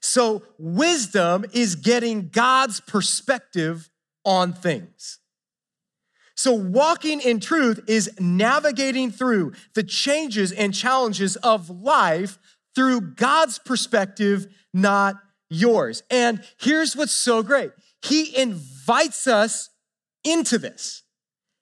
So, 0.01 0.43
wisdom 0.59 1.45
is 1.53 1.77
getting 1.77 2.29
God's 2.29 2.81
perspective 2.81 3.89
on 4.25 4.53
things. 4.53 5.21
So, 6.35 6.53
walking 6.53 7.21
in 7.21 7.41
truth 7.41 7.81
is 7.87 8.11
navigating 8.21 9.11
through 9.11 9.53
the 9.75 9.85
changes 9.85 10.53
and 10.53 10.75
challenges 10.75 11.37
of 11.37 11.71
life 11.71 12.39
through 12.77 13.01
God's 13.01 13.59
perspective, 13.59 14.47
not 14.73 15.17
yours. 15.51 16.05
And 16.11 16.45
here's 16.61 16.95
what's 16.95 17.13
so 17.13 17.43
great 17.43 17.73
He 18.03 18.37
invites 18.37 19.27
us 19.27 19.71
into 20.23 20.59
this. 20.59 21.03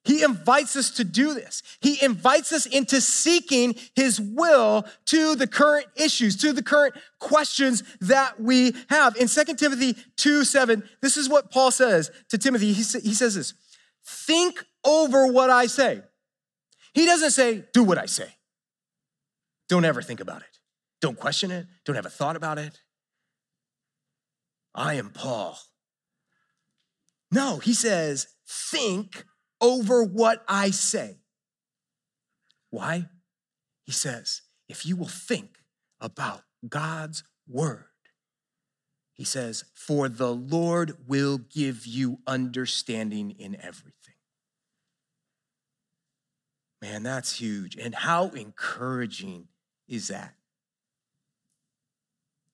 He 0.04 0.22
invites 0.22 0.76
us 0.76 0.90
to 0.92 1.04
do 1.04 1.32
this. 1.32 1.62
He 1.80 2.02
invites 2.04 2.52
us 2.52 2.66
into 2.66 3.00
seeking 3.00 3.74
his 3.96 4.20
will 4.20 4.84
to 5.06 5.34
the 5.34 5.46
current 5.46 5.86
issues, 5.96 6.36
to 6.42 6.52
the 6.52 6.62
current 6.62 6.94
questions 7.20 7.82
that 8.02 8.38
we 8.38 8.74
have. 8.90 9.16
In 9.16 9.28
2 9.28 9.44
Timothy 9.54 9.96
2 10.16 10.44
7, 10.44 10.82
this 11.00 11.16
is 11.16 11.30
what 11.30 11.50
Paul 11.50 11.70
says 11.70 12.10
to 12.28 12.36
Timothy. 12.36 12.74
He, 12.74 12.82
he 12.82 13.14
says 13.14 13.34
this 13.34 13.54
Think 14.04 14.62
over 14.84 15.26
what 15.26 15.48
I 15.48 15.66
say. 15.66 16.02
He 16.92 17.06
doesn't 17.06 17.30
say, 17.30 17.64
Do 17.72 17.82
what 17.82 17.96
I 17.96 18.06
say. 18.06 18.28
Don't 19.70 19.86
ever 19.86 20.02
think 20.02 20.20
about 20.20 20.42
it. 20.42 20.53
Don't 21.04 21.20
question 21.20 21.50
it. 21.50 21.66
Don't 21.84 21.96
have 21.96 22.06
a 22.06 22.08
thought 22.08 22.34
about 22.34 22.56
it. 22.56 22.80
I 24.74 24.94
am 24.94 25.10
Paul. 25.10 25.58
No, 27.30 27.58
he 27.58 27.74
says, 27.74 28.28
Think 28.48 29.26
over 29.60 30.02
what 30.02 30.42
I 30.48 30.70
say. 30.70 31.18
Why? 32.70 33.10
He 33.82 33.92
says, 33.92 34.40
if 34.66 34.86
you 34.86 34.96
will 34.96 35.06
think 35.06 35.58
about 36.00 36.40
God's 36.66 37.22
word, 37.46 37.84
he 39.12 39.24
says, 39.24 39.64
for 39.74 40.08
the 40.08 40.32
Lord 40.34 40.96
will 41.06 41.36
give 41.36 41.86
you 41.86 42.20
understanding 42.26 43.32
in 43.32 43.56
everything. 43.56 44.14
Man, 46.80 47.02
that's 47.02 47.38
huge. 47.38 47.76
And 47.76 47.94
how 47.94 48.28
encouraging 48.28 49.48
is 49.86 50.08
that? 50.08 50.34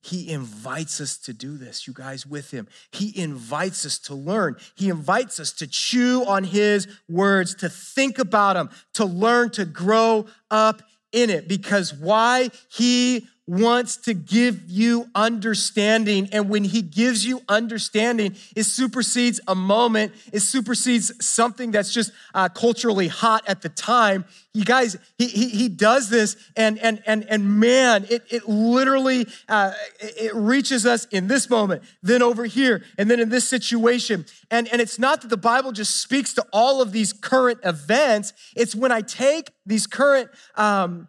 He 0.02 0.30
invites 0.30 1.00
us 1.00 1.18
to 1.18 1.32
do 1.32 1.56
this, 1.56 1.86
you 1.86 1.92
guys, 1.92 2.26
with 2.26 2.50
him. 2.50 2.68
He 2.90 3.16
invites 3.18 3.84
us 3.84 3.98
to 4.00 4.14
learn. 4.14 4.56
He 4.74 4.88
invites 4.88 5.38
us 5.38 5.52
to 5.54 5.66
chew 5.66 6.24
on 6.26 6.44
his 6.44 6.88
words, 7.08 7.54
to 7.56 7.68
think 7.68 8.18
about 8.18 8.54
them, 8.54 8.70
to 8.94 9.04
learn, 9.04 9.50
to 9.50 9.66
grow 9.66 10.26
up 10.50 10.82
in 11.12 11.28
it. 11.28 11.48
Because 11.48 11.92
why? 11.92 12.50
He 12.70 13.26
wants 13.46 13.96
to 13.96 14.14
give 14.14 14.62
you 14.68 15.06
understanding. 15.14 16.28
And 16.32 16.48
when 16.48 16.62
he 16.62 16.82
gives 16.82 17.26
you 17.26 17.40
understanding, 17.48 18.36
it 18.54 18.62
supersedes 18.62 19.40
a 19.48 19.54
moment, 19.54 20.12
it 20.32 20.40
supersedes 20.40 21.12
something 21.24 21.72
that's 21.72 21.92
just 21.92 22.12
uh, 22.32 22.48
culturally 22.48 23.08
hot 23.08 23.42
at 23.48 23.62
the 23.62 23.68
time. 23.68 24.24
You 24.54 24.64
guys, 24.64 24.96
he, 25.18 25.26
he, 25.26 25.48
he 25.48 25.68
does 25.68 26.10
this, 26.10 26.36
and, 26.56 26.78
and, 26.78 27.02
and, 27.06 27.24
and 27.28 27.58
man, 27.58 28.06
it, 28.08 28.24
it 28.30 28.48
literally 28.48 29.26
uh, 29.48 29.72
it 30.00 30.34
reaches 30.34 30.86
us 30.86 31.06
in 31.06 31.26
this 31.26 31.50
moment, 31.50 31.82
then 32.02 32.22
over 32.22 32.44
here, 32.44 32.84
and 32.98 33.10
then 33.10 33.20
in 33.20 33.30
this 33.30 33.48
situation. 33.48 34.26
And, 34.50 34.68
and 34.68 34.80
it's 34.80 34.98
not 34.98 35.22
that 35.22 35.28
the 35.28 35.36
Bible 35.36 35.72
just 35.72 36.00
speaks 36.00 36.34
to 36.34 36.46
all 36.52 36.82
of 36.82 36.92
these 36.92 37.12
current 37.12 37.60
events, 37.64 38.32
it's 38.54 38.74
when 38.74 38.92
I 38.92 39.00
take 39.00 39.50
these 39.66 39.86
current 39.86 40.30
um, 40.56 41.08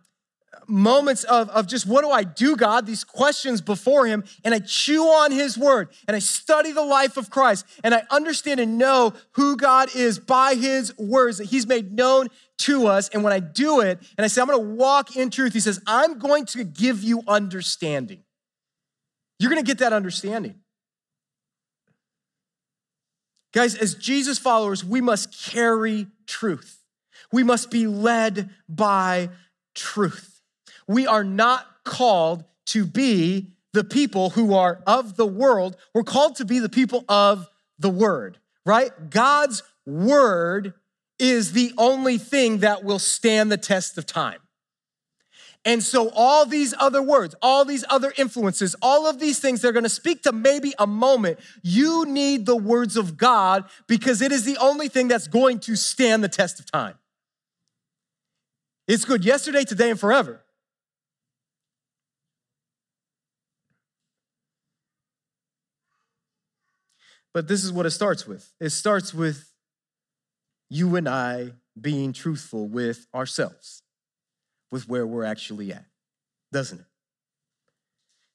moments 0.68 1.24
of, 1.26 1.50
of 1.50 1.68
just 1.68 1.86
what 1.86 2.02
do 2.02 2.10
I 2.10 2.24
do, 2.24 2.56
God? 2.56 2.86
These 2.86 3.04
questions 3.04 3.62
before 3.62 4.06
Him, 4.06 4.24
and 4.44 4.54
I 4.54 4.60
chew 4.60 5.04
on 5.04 5.32
His 5.32 5.58
Word, 5.58 5.90
and 6.08 6.16
I 6.16 6.20
study 6.20 6.72
the 6.72 6.84
life 6.84 7.18
of 7.18 7.30
Christ, 7.30 7.66
and 7.84 7.94
I 7.94 8.04
understand 8.10 8.60
and 8.60 8.78
know 8.78 9.14
who 9.32 9.58
God 9.58 9.96
is 9.96 10.20
by 10.20 10.56
His 10.56 10.98
words 10.98 11.38
that 11.38 11.48
He's 11.48 11.68
made 11.68 11.94
known 11.94 12.28
to 12.60 12.88
us. 12.88 13.10
And 13.10 13.24
when 13.24 13.34
I 13.34 13.40
do 13.40 13.82
it, 13.82 14.00
and 14.18 14.26
I 14.26 14.28
say, 14.28 14.42
I'm 14.42 14.48
gonna 14.48 14.60
walk 14.60 15.16
in 15.16 15.30
truth, 15.30 15.54
He 15.54 15.60
says, 15.60 15.82
I'm 15.88 16.20
going 16.20 16.46
to 16.48 16.64
give 16.64 17.04
you 17.04 17.22
understanding. 17.28 18.24
You're 19.40 19.50
gonna 19.50 19.64
get 19.64 19.80
that 19.80 19.94
understanding. 19.94 20.56
Guys, 23.54 23.76
as 23.76 23.96
Jesus 23.96 24.40
followers, 24.40 24.86
we 24.86 25.02
must 25.02 25.52
carry 25.52 26.08
truth. 26.26 26.80
We 27.34 27.44
must 27.44 27.70
be 27.70 27.86
led 27.86 28.50
by 28.70 29.30
truth. 29.76 30.31
We 30.88 31.08
are 31.08 31.24
not 31.24 31.66
called 31.84 32.44
to 32.68 32.86
be 32.86 33.52
the 33.74 33.84
people 33.84 34.32
who 34.32 34.54
are 34.54 34.82
of 34.86 35.16
the 35.16 35.26
world. 35.26 35.78
We're 35.94 36.04
called 36.04 36.36
to 36.38 36.46
be 36.46 36.60
the 36.60 36.70
people 36.70 37.06
of 37.08 37.48
the 37.80 37.90
word, 37.90 38.38
right? 38.66 38.92
God's 39.10 39.64
word 39.86 40.74
is 41.20 41.54
the 41.54 41.74
only 41.78 42.18
thing 42.18 42.60
that 42.60 42.84
will 42.84 43.00
stand 43.00 43.52
the 43.52 43.58
test 43.58 43.98
of 43.98 44.06
time. 44.06 44.40
And 45.64 45.84
so, 45.84 46.10
all 46.16 46.48
these 46.48 46.74
other 46.80 47.04
words, 47.04 47.36
all 47.42 47.66
these 47.66 47.86
other 47.88 48.12
influences, 48.18 48.76
all 48.82 49.08
of 49.08 49.20
these 49.20 49.40
things, 49.40 49.62
they're 49.62 49.72
gonna 49.72 49.90
speak 49.90 50.24
to 50.24 50.32
maybe 50.32 50.74
a 50.80 50.88
moment. 50.88 51.40
You 51.62 52.06
need 52.06 52.48
the 52.48 52.56
words 52.56 52.98
of 52.98 53.16
God 53.16 53.66
because 53.86 54.24
it 54.24 54.32
is 54.32 54.44
the 54.44 54.58
only 54.58 54.88
thing 54.88 55.08
that's 55.08 55.28
going 55.28 55.60
to 55.62 55.76
stand 55.76 56.24
the 56.24 56.30
test 56.30 56.60
of 56.60 56.72
time. 56.72 56.96
It's 58.88 59.06
good 59.06 59.24
yesterday, 59.24 59.64
today, 59.64 59.92
and 59.92 60.00
forever. 60.00 60.42
But 67.34 67.48
this 67.48 67.64
is 67.64 67.72
what 67.72 67.86
it 67.86 67.92
starts 67.92 68.28
with 68.28 68.52
it 68.60 68.70
starts 68.72 69.14
with 69.14 69.52
you 70.70 70.96
and 70.96 71.08
I 71.08 71.52
being 71.80 72.14
truthful 72.14 72.68
with 72.68 73.08
ourselves, 73.14 73.84
with 74.72 74.88
where 74.88 75.06
we're 75.06 75.24
actually 75.24 75.72
at, 75.72 75.86
doesn't 76.52 76.80
it? 76.80 76.86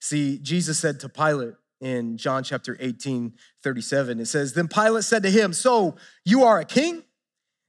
See, 0.01 0.39
Jesus 0.39 0.79
said 0.79 1.01
to 1.01 1.09
Pilate 1.09 1.55
in 1.81 2.17
John 2.17 2.45
chapter 2.45 2.77
18, 2.79 3.35
37, 3.63 4.21
it 4.21 4.27
says, 4.27 4.53
Then 4.53 4.69
Pilate 4.69 5.05
said 5.05 5.23
to 5.23 5.31
him, 5.31 5.53
So 5.53 5.97
you 6.25 6.45
are 6.45 6.61
a 6.61 6.65
king? 6.65 7.03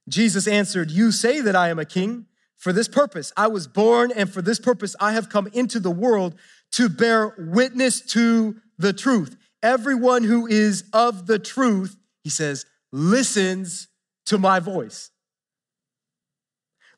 Jesus 0.08 0.48
answered, 0.48 0.92
You 0.92 1.12
say 1.12 1.42
that 1.42 1.56
I 1.56 1.70
am 1.70 1.80
a 1.80 1.86
king. 1.86 2.26
For 2.56 2.74
this 2.74 2.88
purpose 2.88 3.32
I 3.38 3.48
was 3.48 3.68
born, 3.68 4.12
and 4.16 4.32
for 4.32 4.42
this 4.42 4.60
purpose 4.60 4.96
I 5.00 5.13
have 5.13 5.30
come 5.30 5.48
into 5.54 5.80
the 5.80 5.92
world 5.92 6.36
to 6.74 6.90
bear 6.90 7.36
witness 7.38 8.02
to 8.02 8.58
the 8.78 8.94
truth. 8.94 9.38
Everyone 9.63 10.24
who 10.24 10.48
is 10.48 10.84
of 10.93 11.28
the 11.28 11.39
truth, 11.39 11.98
he 12.24 12.30
says, 12.30 12.65
listens 12.91 13.88
to 14.28 14.38
my 14.38 14.60
voice. 14.60 15.12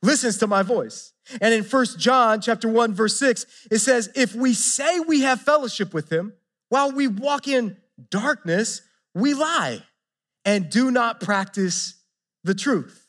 Listens 0.02 0.38
to 0.38 0.48
my 0.48 0.64
voice. 0.64 1.14
And 1.42 1.54
in 1.54 1.64
First 1.64 2.00
John 2.00 2.42
chapter 2.42 2.68
1 2.68 2.94
verse 2.94 3.18
6, 3.20 3.46
it 3.70 3.80
says, 3.80 4.10
"If 4.16 4.34
we 4.34 4.54
say 4.54 5.00
we 5.02 5.22
have 5.22 5.42
fellowship 5.42 5.94
with 5.94 6.10
him 6.12 6.34
while 6.70 6.92
we 6.92 7.08
walk 7.08 7.48
in 7.48 7.78
darkness, 8.10 8.82
we 9.14 9.34
lie 9.34 9.84
and 10.46 10.70
do 10.70 10.90
not 10.90 11.20
practice 11.20 11.96
the 12.44 12.56
truth." 12.56 13.08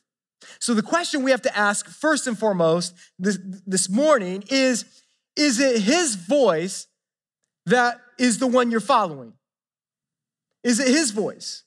So 0.59 0.75
the 0.75 0.83
question 0.83 1.23
we 1.23 1.31
have 1.31 1.43
to 1.43 1.57
ask 1.57 1.87
first 1.89 2.27
and 2.27 2.39
foremost 2.39 2.95
this, 3.19 3.39
this 3.67 3.89
morning 3.89 4.43
is 4.49 4.85
is 5.37 5.61
it 5.61 5.81
his 5.81 6.17
voice 6.17 6.87
that 7.67 8.01
is 8.19 8.39
the 8.39 8.47
one 8.47 8.71
you're 8.71 8.81
following? 8.81 9.33
Is 10.63 10.79
it 10.79 10.89
his 10.89 11.11
voice? 11.11 11.65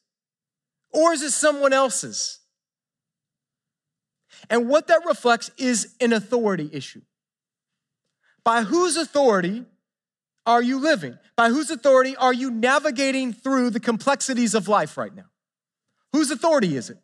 Or 0.91 1.13
is 1.13 1.21
it 1.21 1.31
someone 1.31 1.73
else's? 1.73 2.39
And 4.49 4.67
what 4.67 4.87
that 4.87 5.05
reflects 5.05 5.49
is 5.57 5.95
an 5.99 6.13
authority 6.13 6.69
issue. 6.71 7.01
By 8.43 8.63
whose 8.63 8.97
authority 8.97 9.65
are 10.45 10.61
you 10.61 10.79
living? 10.79 11.17
By 11.35 11.49
whose 11.49 11.71
authority 11.71 12.15
are 12.15 12.33
you 12.33 12.51
navigating 12.51 13.33
through 13.33 13.69
the 13.69 13.79
complexities 13.79 14.53
of 14.53 14.67
life 14.67 14.97
right 14.97 15.15
now? 15.15 15.25
Whose 16.11 16.29
authority 16.29 16.75
is 16.75 16.89
it? 16.89 16.97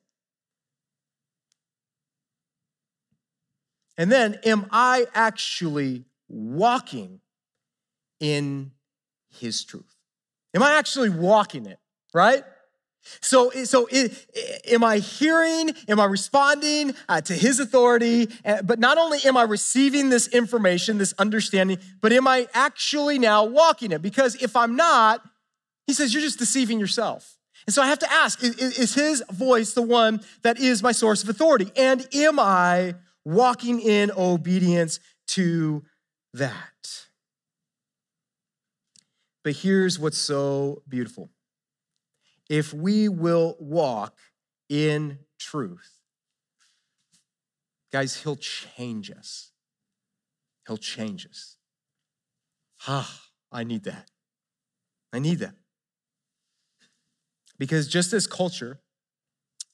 And 3.98 4.12
then, 4.12 4.40
am 4.46 4.68
I 4.72 5.08
actually 5.14 6.06
walking 6.30 7.20
in 8.20 8.72
his 9.30 9.64
truth? 9.66 9.99
Am 10.56 10.64
I 10.64 10.74
actually 10.74 11.10
walking 11.10 11.66
it, 11.66 11.80
right? 12.14 12.44
So, 13.22 13.50
so 13.64 13.88
it, 13.92 14.14
am 14.68 14.84
I 14.84 14.98
hearing? 14.98 15.72
Am 15.88 16.00
I 16.00 16.06
responding 16.06 16.94
uh, 17.08 17.22
to 17.22 17.34
his 17.34 17.60
authority? 17.60 18.28
Uh, 18.44 18.62
but 18.62 18.80
not 18.80 18.98
only 18.98 19.20
am 19.26 19.38
I 19.38 19.44
receiving 19.44 20.10
this 20.10 20.28
information, 20.28 20.98
this 20.98 21.14
understanding, 21.18 21.78
but 22.02 22.12
am 22.12 22.28
I 22.28 22.48
actually 22.54 23.20
now 23.20 23.46
walking 23.46 23.92
it? 23.92 24.02
Because 24.02 24.36
if 24.36 24.56
I'm 24.56 24.76
not, 24.76 25.22
he 25.88 25.94
says, 25.94 26.14
you're 26.14 26.22
just 26.22 26.40
deceiving 26.40 26.80
yourself. 26.80 27.38
And 27.66 27.74
so 27.74 27.82
I 27.82 27.88
have 27.88 28.00
to 28.00 28.12
ask 28.12 28.44
is, 28.44 28.56
is 28.58 28.94
his 28.94 29.24
voice 29.32 29.74
the 29.74 29.82
one 29.82 30.22
that 30.44 30.60
is 30.60 30.84
my 30.84 30.92
source 30.92 31.24
of 31.24 31.30
authority? 31.30 31.72
And 31.76 32.08
am 32.14 32.40
I 32.40 32.96
walking 33.26 33.80
in 33.80 34.12
obedience 34.16 35.00
to 35.30 35.84
that? 36.34 37.09
But 39.50 39.56
here's 39.56 39.98
what's 39.98 40.20
so 40.20 40.84
beautiful 40.88 41.32
if 42.52 42.72
we 42.72 43.10
will 43.10 43.56
walk 43.60 44.16
in 44.70 45.18
truth, 45.40 45.92
guys, 47.92 48.18
He'll 48.18 48.36
change 48.36 49.10
us. 49.10 49.50
He'll 50.68 50.78
change 50.78 51.26
us. 51.26 51.58
Ah, 52.88 53.22
I 53.52 53.64
need 53.64 53.86
that. 53.86 54.12
I 55.12 55.18
need 55.18 55.40
that. 55.40 55.56
Because 57.58 57.88
just 57.88 58.14
as 58.14 58.28
culture 58.28 58.82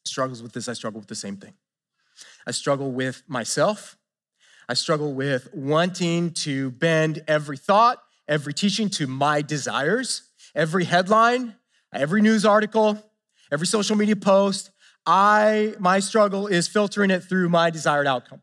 struggles 0.06 0.42
with 0.42 0.54
this, 0.54 0.70
I 0.70 0.74
struggle 0.74 1.02
with 1.02 1.10
the 1.10 1.16
same 1.16 1.36
thing. 1.36 1.56
I 2.48 2.52
struggle 2.52 2.94
with 2.94 3.24
myself. 3.28 3.98
I 4.70 4.74
struggle 4.74 5.14
with 5.14 5.50
wanting 5.54 6.32
to 6.46 6.72
bend 6.72 7.26
every 7.28 7.58
thought, 7.58 8.05
every 8.28 8.54
teaching 8.54 8.90
to 8.90 9.08
my 9.08 9.42
desires, 9.42 10.24
every 10.54 10.86
headline, 10.86 11.56
every 11.94 12.22
news 12.22 12.46
article, 12.46 13.02
every 13.52 13.68
social 13.68 13.96
media 13.96 14.16
post, 14.16 14.72
I 15.06 15.76
my 15.80 16.00
struggle 16.00 16.48
is 16.48 16.68
filtering 16.68 17.12
it 17.12 17.24
through 17.24 17.50
my 17.50 17.70
desired 17.70 18.08
outcome. 18.08 18.42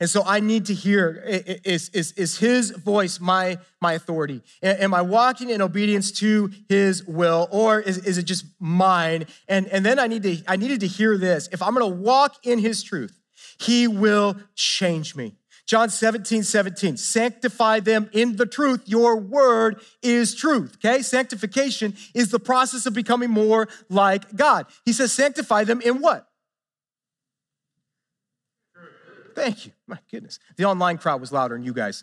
And 0.00 0.08
so 0.08 0.22
I 0.24 0.40
need 0.40 0.66
to 0.66 0.74
hear 0.74 1.22
is, 1.64 1.88
is, 1.90 2.12
is 2.12 2.38
his 2.38 2.70
voice 2.70 3.20
my, 3.20 3.58
my 3.80 3.94
authority? 3.94 4.42
Am 4.62 4.92
I 4.92 5.02
walking 5.02 5.50
in 5.50 5.62
obedience 5.62 6.12
to 6.12 6.50
his 6.68 7.04
will 7.06 7.48
or 7.50 7.80
is, 7.80 7.98
is 7.98 8.18
it 8.18 8.24
just 8.24 8.44
mine? 8.58 9.26
And, 9.48 9.66
and 9.68 9.84
then 9.84 9.98
I 9.98 10.06
need 10.06 10.22
to 10.24 10.42
I 10.46 10.56
needed 10.56 10.80
to 10.80 10.86
hear 10.86 11.16
this. 11.16 11.48
If 11.52 11.62
I'm 11.62 11.72
gonna 11.72 11.86
walk 11.86 12.46
in 12.46 12.58
his 12.58 12.82
truth, 12.82 13.18
he 13.60 13.88
will 13.88 14.36
change 14.54 15.16
me. 15.16 15.34
John 15.68 15.90
17, 15.90 16.44
17, 16.44 16.96
sanctify 16.96 17.80
them 17.80 18.08
in 18.14 18.36
the 18.36 18.46
truth. 18.46 18.84
Your 18.86 19.16
word 19.16 19.82
is 20.02 20.34
truth. 20.34 20.78
Okay? 20.78 21.02
Sanctification 21.02 21.94
is 22.14 22.30
the 22.30 22.40
process 22.40 22.86
of 22.86 22.94
becoming 22.94 23.28
more 23.28 23.68
like 23.90 24.34
God. 24.34 24.64
He 24.86 24.94
says, 24.94 25.12
sanctify 25.12 25.64
them 25.64 25.82
in 25.82 26.00
what? 26.00 26.26
Thank 29.34 29.66
you. 29.66 29.72
My 29.86 29.98
goodness. 30.10 30.38
The 30.56 30.64
online 30.64 30.96
crowd 30.96 31.20
was 31.20 31.32
louder 31.32 31.54
than 31.54 31.64
you 31.64 31.74
guys. 31.74 32.02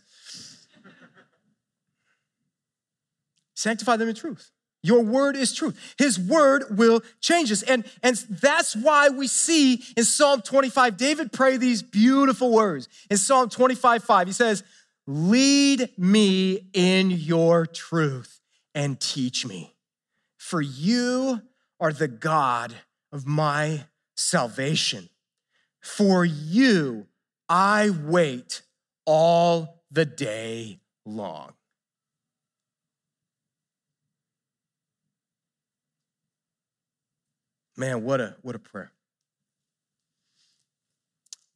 Sanctify 3.55 3.97
them 3.97 4.09
in 4.09 4.15
truth. 4.15 4.51
Your 4.85 5.01
word 5.01 5.35
is 5.35 5.53
truth. 5.53 5.95
His 5.97 6.19
word 6.19 6.77
will 6.77 7.01
change 7.19 7.51
us. 7.51 7.63
And, 7.63 7.85
and 8.03 8.15
that's 8.29 8.75
why 8.75 9.09
we 9.09 9.27
see 9.27 9.83
in 9.97 10.03
Psalm 10.03 10.41
25, 10.41 10.95
David 10.95 11.31
pray 11.31 11.57
these 11.57 11.81
beautiful 11.81 12.51
words. 12.51 12.87
In 13.09 13.17
Psalm 13.17 13.49
25, 13.49 14.03
5, 14.03 14.27
he 14.27 14.33
says, 14.33 14.63
Lead 15.07 15.89
me 15.97 16.67
in 16.73 17.11
your 17.11 17.65
truth 17.65 18.41
and 18.73 18.99
teach 18.99 19.45
me. 19.45 19.75
For 20.37 20.61
you 20.61 21.41
are 21.79 21.91
the 21.91 22.07
God 22.07 22.75
of 23.11 23.25
my 23.25 23.85
salvation. 24.15 25.09
For 25.81 26.25
you 26.25 27.07
I 27.49 27.89
wait 27.89 28.61
all 29.05 29.83
the 29.91 30.05
day 30.05 30.79
long. 31.05 31.53
Man, 37.77 38.03
what 38.03 38.21
a 38.21 38.35
what 38.41 38.55
a 38.55 38.59
prayer. 38.59 38.91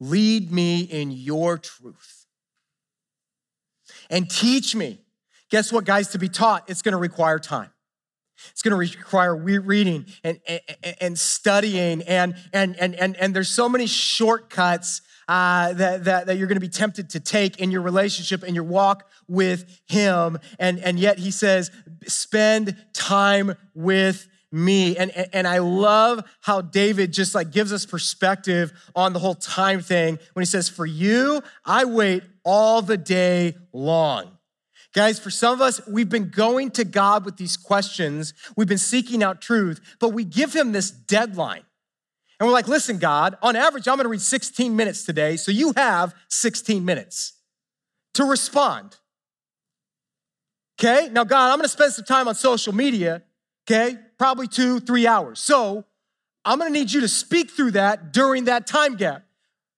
Lead 0.00 0.50
me 0.50 0.80
in 0.80 1.10
your 1.10 1.58
truth. 1.58 2.26
And 4.08 4.30
teach 4.30 4.74
me. 4.74 5.00
Guess 5.50 5.72
what, 5.72 5.84
guys? 5.84 6.08
To 6.08 6.18
be 6.18 6.28
taught, 6.28 6.68
it's 6.68 6.82
going 6.82 6.92
to 6.92 6.98
require 6.98 7.38
time. 7.38 7.70
It's 8.52 8.62
going 8.62 8.70
to 8.70 8.76
require 8.76 9.36
reading 9.36 10.06
and, 10.24 10.40
and, 10.46 10.60
and 11.00 11.18
studying, 11.18 12.02
and, 12.02 12.34
and, 12.52 12.74
and, 12.76 12.94
and, 12.94 13.16
and 13.16 13.36
there's 13.36 13.50
so 13.50 13.68
many 13.68 13.86
shortcuts 13.86 15.02
uh, 15.28 15.74
that, 15.74 16.04
that, 16.04 16.26
that 16.26 16.38
you're 16.38 16.46
going 16.46 16.56
to 16.56 16.60
be 16.60 16.68
tempted 16.68 17.10
to 17.10 17.20
take 17.20 17.60
in 17.60 17.70
your 17.70 17.82
relationship 17.82 18.42
and 18.42 18.54
your 18.54 18.64
walk 18.64 19.08
with 19.28 19.80
Him. 19.86 20.38
And, 20.58 20.78
and 20.78 20.98
yet 20.98 21.18
He 21.18 21.30
says, 21.30 21.70
spend 22.06 22.76
time 22.94 23.54
with 23.74 24.26
me. 24.52 24.96
And, 24.96 25.10
and 25.32 25.46
I 25.46 25.58
love 25.58 26.24
how 26.40 26.60
David 26.60 27.12
just 27.12 27.34
like 27.34 27.50
gives 27.50 27.72
us 27.72 27.86
perspective 27.86 28.72
on 28.94 29.12
the 29.12 29.18
whole 29.18 29.34
time 29.34 29.80
thing 29.80 30.18
when 30.32 30.42
he 30.42 30.46
says, 30.46 30.68
For 30.68 30.86
you, 30.86 31.42
I 31.64 31.84
wait 31.84 32.22
all 32.44 32.82
the 32.82 32.96
day 32.96 33.56
long. 33.72 34.36
Guys, 34.92 35.20
for 35.20 35.30
some 35.30 35.54
of 35.54 35.60
us, 35.60 35.80
we've 35.86 36.08
been 36.08 36.30
going 36.30 36.70
to 36.72 36.84
God 36.84 37.24
with 37.24 37.36
these 37.36 37.56
questions. 37.56 38.34
We've 38.56 38.66
been 38.66 38.78
seeking 38.78 39.22
out 39.22 39.40
truth, 39.40 39.80
but 40.00 40.08
we 40.08 40.24
give 40.24 40.52
him 40.52 40.72
this 40.72 40.90
deadline. 40.90 41.62
And 42.38 42.48
we're 42.48 42.52
like, 42.52 42.68
listen, 42.68 42.98
God, 42.98 43.36
on 43.42 43.54
average, 43.54 43.86
I'm 43.86 43.98
gonna 43.98 44.08
read 44.08 44.22
16 44.22 44.74
minutes 44.74 45.04
today, 45.04 45.36
so 45.36 45.52
you 45.52 45.74
have 45.76 46.14
16 46.28 46.84
minutes 46.84 47.34
to 48.14 48.24
respond. 48.24 48.96
Okay? 50.80 51.08
Now, 51.12 51.24
God, 51.24 51.52
I'm 51.52 51.58
gonna 51.58 51.68
spend 51.68 51.92
some 51.92 52.06
time 52.06 52.26
on 52.26 52.34
social 52.34 52.74
media, 52.74 53.22
okay? 53.70 53.96
Probably 54.20 54.48
two, 54.48 54.80
three 54.80 55.06
hours. 55.06 55.40
So 55.40 55.86
I'm 56.44 56.58
gonna 56.58 56.68
need 56.68 56.92
you 56.92 57.00
to 57.00 57.08
speak 57.08 57.50
through 57.50 57.70
that 57.70 58.12
during 58.12 58.44
that 58.44 58.66
time 58.66 58.96
gap, 58.96 59.22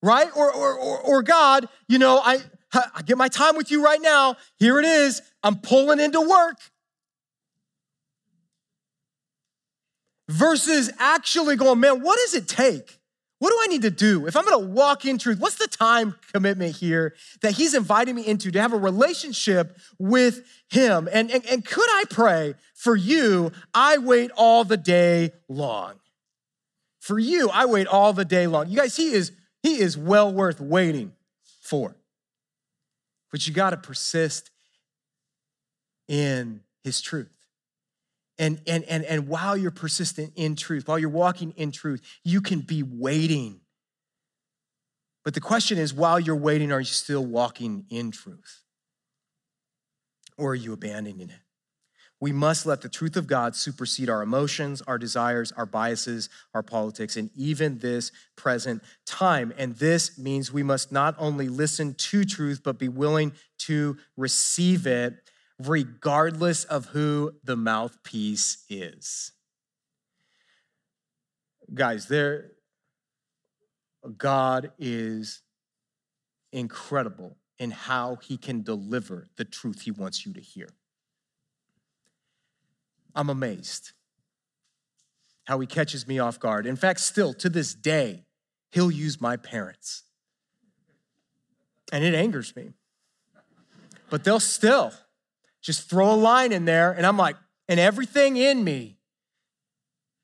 right? 0.02 0.28
Or, 0.34 0.52
or, 0.52 0.74
or, 0.74 0.98
or 0.98 1.22
God, 1.22 1.68
you 1.86 2.00
know, 2.00 2.18
I, 2.18 2.38
I 2.74 3.02
get 3.02 3.16
my 3.16 3.28
time 3.28 3.56
with 3.56 3.70
you 3.70 3.84
right 3.84 4.02
now. 4.02 4.34
Here 4.58 4.80
it 4.80 4.84
is. 4.84 5.22
I'm 5.44 5.60
pulling 5.60 6.00
into 6.00 6.20
work. 6.20 6.56
Versus 10.28 10.90
actually 10.98 11.54
going, 11.54 11.78
man, 11.78 12.00
what 12.00 12.18
does 12.18 12.34
it 12.34 12.48
take? 12.48 12.98
What 13.42 13.50
do 13.50 13.58
I 13.60 13.66
need 13.66 13.82
to 13.82 13.90
do? 13.90 14.28
If 14.28 14.36
I'm 14.36 14.44
gonna 14.44 14.60
walk 14.60 15.04
in 15.04 15.18
truth, 15.18 15.40
what's 15.40 15.56
the 15.56 15.66
time 15.66 16.14
commitment 16.32 16.76
here 16.76 17.16
that 17.40 17.50
He's 17.50 17.74
inviting 17.74 18.14
me 18.14 18.24
into 18.24 18.52
to 18.52 18.60
have 18.60 18.72
a 18.72 18.76
relationship 18.76 19.76
with 19.98 20.46
Him? 20.70 21.08
And, 21.12 21.28
and, 21.28 21.44
and 21.46 21.64
could 21.64 21.88
I 21.88 22.04
pray 22.08 22.54
for 22.76 22.94
you? 22.94 23.50
I 23.74 23.98
wait 23.98 24.30
all 24.36 24.62
the 24.62 24.76
day 24.76 25.32
long. 25.48 25.94
For 27.00 27.18
you, 27.18 27.50
I 27.52 27.64
wait 27.66 27.88
all 27.88 28.12
the 28.12 28.24
day 28.24 28.46
long. 28.46 28.68
You 28.68 28.76
guys, 28.76 28.94
He 28.94 29.10
is, 29.10 29.32
he 29.60 29.80
is 29.80 29.98
well 29.98 30.32
worth 30.32 30.60
waiting 30.60 31.10
for. 31.62 31.96
But 33.32 33.48
you 33.48 33.52
gotta 33.52 33.76
persist 33.76 34.52
in 36.06 36.60
His 36.84 37.00
truth. 37.00 37.41
And, 38.42 38.60
and, 38.66 38.82
and, 38.86 39.04
and 39.04 39.28
while 39.28 39.56
you're 39.56 39.70
persistent 39.70 40.32
in 40.34 40.56
truth, 40.56 40.88
while 40.88 40.98
you're 40.98 41.08
walking 41.08 41.52
in 41.52 41.70
truth, 41.70 42.02
you 42.24 42.40
can 42.40 42.58
be 42.58 42.82
waiting. 42.82 43.60
But 45.24 45.34
the 45.34 45.40
question 45.40 45.78
is 45.78 45.94
while 45.94 46.18
you're 46.18 46.34
waiting, 46.34 46.72
are 46.72 46.80
you 46.80 46.86
still 46.86 47.24
walking 47.24 47.84
in 47.88 48.10
truth? 48.10 48.64
Or 50.36 50.50
are 50.50 50.56
you 50.56 50.72
abandoning 50.72 51.30
it? 51.30 51.38
We 52.18 52.32
must 52.32 52.66
let 52.66 52.80
the 52.80 52.88
truth 52.88 53.16
of 53.16 53.28
God 53.28 53.54
supersede 53.54 54.10
our 54.10 54.22
emotions, 54.22 54.82
our 54.88 54.98
desires, 54.98 55.52
our 55.52 55.66
biases, 55.66 56.28
our 56.52 56.64
politics, 56.64 57.16
and 57.16 57.30
even 57.36 57.78
this 57.78 58.10
present 58.34 58.82
time. 59.06 59.54
And 59.56 59.76
this 59.76 60.18
means 60.18 60.52
we 60.52 60.64
must 60.64 60.90
not 60.90 61.14
only 61.16 61.48
listen 61.48 61.94
to 61.94 62.24
truth, 62.24 62.62
but 62.64 62.76
be 62.76 62.88
willing 62.88 63.34
to 63.58 63.98
receive 64.16 64.88
it 64.88 65.14
regardless 65.66 66.64
of 66.64 66.86
who 66.86 67.32
the 67.44 67.56
mouthpiece 67.56 68.64
is. 68.68 69.32
guys, 71.72 72.06
there, 72.08 72.52
God 74.18 74.72
is 74.78 75.42
incredible 76.52 77.36
in 77.58 77.70
how 77.70 78.16
he 78.16 78.36
can 78.36 78.62
deliver 78.62 79.28
the 79.36 79.44
truth 79.44 79.82
he 79.82 79.90
wants 79.90 80.26
you 80.26 80.32
to 80.34 80.40
hear. 80.40 80.68
I'm 83.14 83.30
amazed 83.30 83.92
how 85.44 85.58
he 85.60 85.66
catches 85.66 86.06
me 86.06 86.18
off 86.18 86.38
guard. 86.38 86.66
In 86.66 86.76
fact, 86.76 87.00
still 87.00 87.34
to 87.34 87.48
this 87.48 87.74
day, 87.74 88.24
he'll 88.70 88.90
use 88.90 89.20
my 89.20 89.36
parents. 89.36 90.04
And 91.92 92.04
it 92.04 92.14
angers 92.14 92.54
me. 92.54 92.70
But 94.08 94.24
they'll 94.24 94.40
still 94.40 94.92
just 95.62 95.88
throw 95.88 96.12
a 96.12 96.16
line 96.16 96.52
in 96.52 96.64
there, 96.64 96.92
and 96.92 97.06
I'm 97.06 97.16
like, 97.16 97.36
and 97.68 97.80
everything 97.80 98.36
in 98.36 98.62
me, 98.64 98.98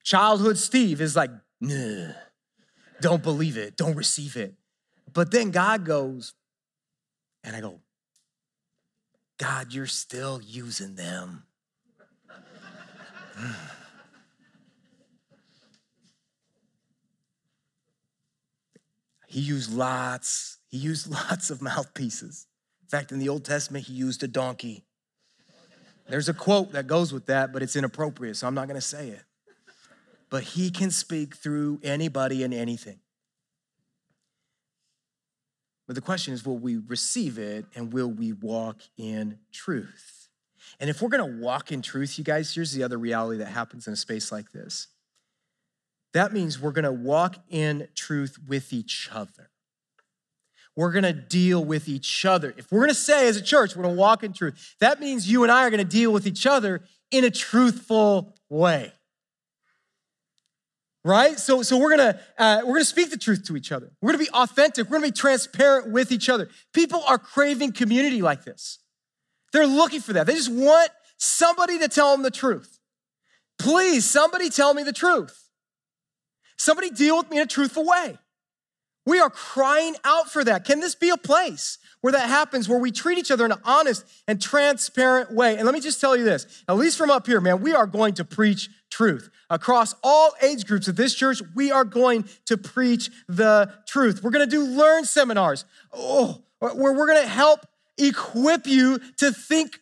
childhood 0.03 0.59
Steve 0.59 1.01
is 1.01 1.16
like, 1.16 1.30
don't 3.01 3.22
believe 3.22 3.57
it, 3.57 3.76
don't 3.76 3.95
receive 3.95 4.36
it. 4.36 4.55
But 5.12 5.30
then 5.30 5.51
God 5.53 5.86
goes, 5.86 6.34
and 7.45 7.55
I 7.55 7.61
go, 7.61 7.80
God, 9.39 9.72
you're 9.72 9.86
still 9.86 10.41
using 10.45 10.97
them. 10.97 11.45
he 19.28 19.41
used 19.41 19.72
lots, 19.72 20.59
he 20.68 20.76
used 20.78 21.09
lots 21.30 21.51
of 21.51 21.62
mouthpieces. 21.62 22.49
In 22.82 22.89
fact, 22.89 23.12
in 23.12 23.20
the 23.20 23.28
Old 23.28 23.45
Testament, 23.45 23.84
he 23.84 23.93
used 23.93 24.24
a 24.24 24.28
donkey. 24.28 24.84
There's 26.09 26.28
a 26.28 26.34
quote 26.34 26.72
that 26.72 26.86
goes 26.86 27.12
with 27.12 27.26
that, 27.26 27.52
but 27.52 27.62
it's 27.62 27.76
inappropriate, 27.76 28.36
so 28.36 28.46
I'm 28.46 28.54
not 28.54 28.66
gonna 28.66 28.80
say 28.80 29.11
it. 29.11 29.22
But 30.30 30.42
he 30.42 30.70
can 30.70 30.90
speak 30.90 31.36
through 31.36 31.80
anybody 31.82 32.42
and 32.42 32.52
anything. 32.52 33.00
But 35.86 35.94
the 35.94 36.02
question 36.02 36.34
is 36.34 36.44
will 36.44 36.59
we 36.59 36.76
receive 36.76 37.38
it 37.38 37.66
and 37.74 37.92
will 37.92 38.11
we 38.11 38.32
walk 38.32 38.80
in 38.96 39.38
truth? 39.52 40.28
And 40.80 40.88
if 40.88 41.02
we're 41.02 41.09
gonna 41.09 41.26
walk 41.26 41.72
in 41.72 41.82
truth, 41.82 42.18
you 42.18 42.24
guys, 42.24 42.54
here's 42.54 42.72
the 42.72 42.82
other 42.82 42.98
reality 42.98 43.38
that 43.38 43.48
happens 43.48 43.86
in 43.86 43.92
a 43.92 43.96
space 43.96 44.32
like 44.32 44.52
this. 44.52 44.88
That 46.12 46.32
means 46.32 46.61
we're 46.61 46.72
gonna 46.72 46.92
walk 46.92 47.36
in 47.48 47.88
truth 47.94 48.38
with 48.46 48.72
each 48.72 49.09
other. 49.12 49.47
We're 50.79 50.93
gonna 50.93 51.12
deal 51.12 51.64
with 51.64 51.89
each 51.89 52.24
other. 52.24 52.55
If 52.57 52.70
we're 52.70 52.79
gonna 52.79 52.95
say 52.95 53.26
as 53.26 53.37
a 53.37 53.43
church, 53.43 53.74
we're 53.74 53.83
gonna 53.83 53.97
walk 53.97 54.22
in 54.22 54.33
truth, 54.33 54.76
that 54.79 55.01
means 55.01 55.29
you 55.29 55.43
and 55.43 55.51
I 55.51 55.66
are 55.66 55.70
gonna 55.70 55.83
deal 55.83 56.12
with 56.12 56.24
each 56.24 56.47
other 56.47 56.83
in 57.11 57.24
a 57.24 57.33
truthful 57.33 58.37
way. 58.49 58.93
Right? 61.05 61.37
So 61.37 61.64
so 61.64 61.79
we're 61.79 61.97
gonna 61.97 62.20
uh, 62.39 62.61
we're 62.64 62.74
gonna 62.74 62.85
speak 62.85 63.11
the 63.11 63.16
truth 63.16 63.45
to 63.47 63.57
each 63.57 63.72
other. 63.72 63.91
We're 64.01 64.12
gonna 64.12 64.22
be 64.22 64.31
authentic. 64.31 64.89
We're 64.89 64.99
gonna 64.99 65.09
be 65.09 65.16
transparent 65.16 65.91
with 65.91 66.12
each 66.12 66.29
other. 66.29 66.49
People 66.72 67.03
are 67.09 67.18
craving 67.18 67.72
community 67.72 68.22
like 68.22 68.45
this. 68.45 68.79
They're 69.53 69.66
looking 69.66 70.01
for 70.01 70.12
that. 70.12 70.29
They 70.29 70.35
just 70.35 70.53
want 70.53 70.93
somebody 71.16 71.81
to 71.81 71.89
tell 71.89 72.12
them 72.12 72.22
the 72.22 72.31
truth. 72.31 72.79
Please 73.59 74.09
somebody 74.09 74.49
tell 74.49 74.74
me 74.74 74.85
the 74.85 74.93
truth. 74.93 75.51
Somebody 76.57 76.91
deal 76.91 77.16
with 77.16 77.29
me 77.31 77.39
in 77.39 77.43
a 77.43 77.47
truthful 77.47 77.85
way 77.85 78.16
we 79.09 79.20
are 79.20 79.30
crying 79.30 79.96
out 80.04 80.30
for 80.30 80.44
that 80.44 80.64
can 80.64 80.80
this 80.80 80.94
be 80.94 81.09
a 81.09 81.16
place 81.16 81.78
where 82.00 82.12
that 82.12 82.28
happens, 82.28 82.68
where 82.68 82.78
we 82.78 82.90
treat 82.90 83.18
each 83.18 83.30
other 83.30 83.44
in 83.44 83.52
an 83.52 83.59
honest 83.64 84.04
and 84.28 84.40
transparent 84.40 85.32
way. 85.32 85.56
And 85.56 85.64
let 85.64 85.74
me 85.74 85.80
just 85.80 86.00
tell 86.00 86.14
you 86.16 86.24
this, 86.24 86.62
at 86.68 86.76
least 86.76 86.96
from 86.96 87.11
up 87.11 87.26
here, 87.26 87.40
man, 87.40 87.61
we 87.61 87.72
are 87.72 87.86
going 87.86 88.14
to 88.14 88.24
preach 88.24 88.68
truth. 88.90 89.30
Across 89.50 89.94
all 90.04 90.32
age 90.42 90.66
groups 90.66 90.88
of 90.88 90.96
this 90.96 91.14
church, 91.14 91.42
we 91.56 91.72
are 91.72 91.84
going 91.84 92.28
to 92.46 92.56
preach 92.56 93.11
the 93.28 93.72
truth. 93.86 94.22
We're 94.22 94.30
going 94.30 94.48
to 94.48 94.56
do 94.56 94.64
learn 94.64 95.04
seminars. 95.04 95.64
Oh, 95.92 96.42
where 96.61 96.92
we're 96.92 97.06
going 97.06 97.22
to 97.22 97.28
help 97.28 97.66
equip 97.96 98.66
you 98.66 99.00
to 99.16 99.32
think 99.32 99.80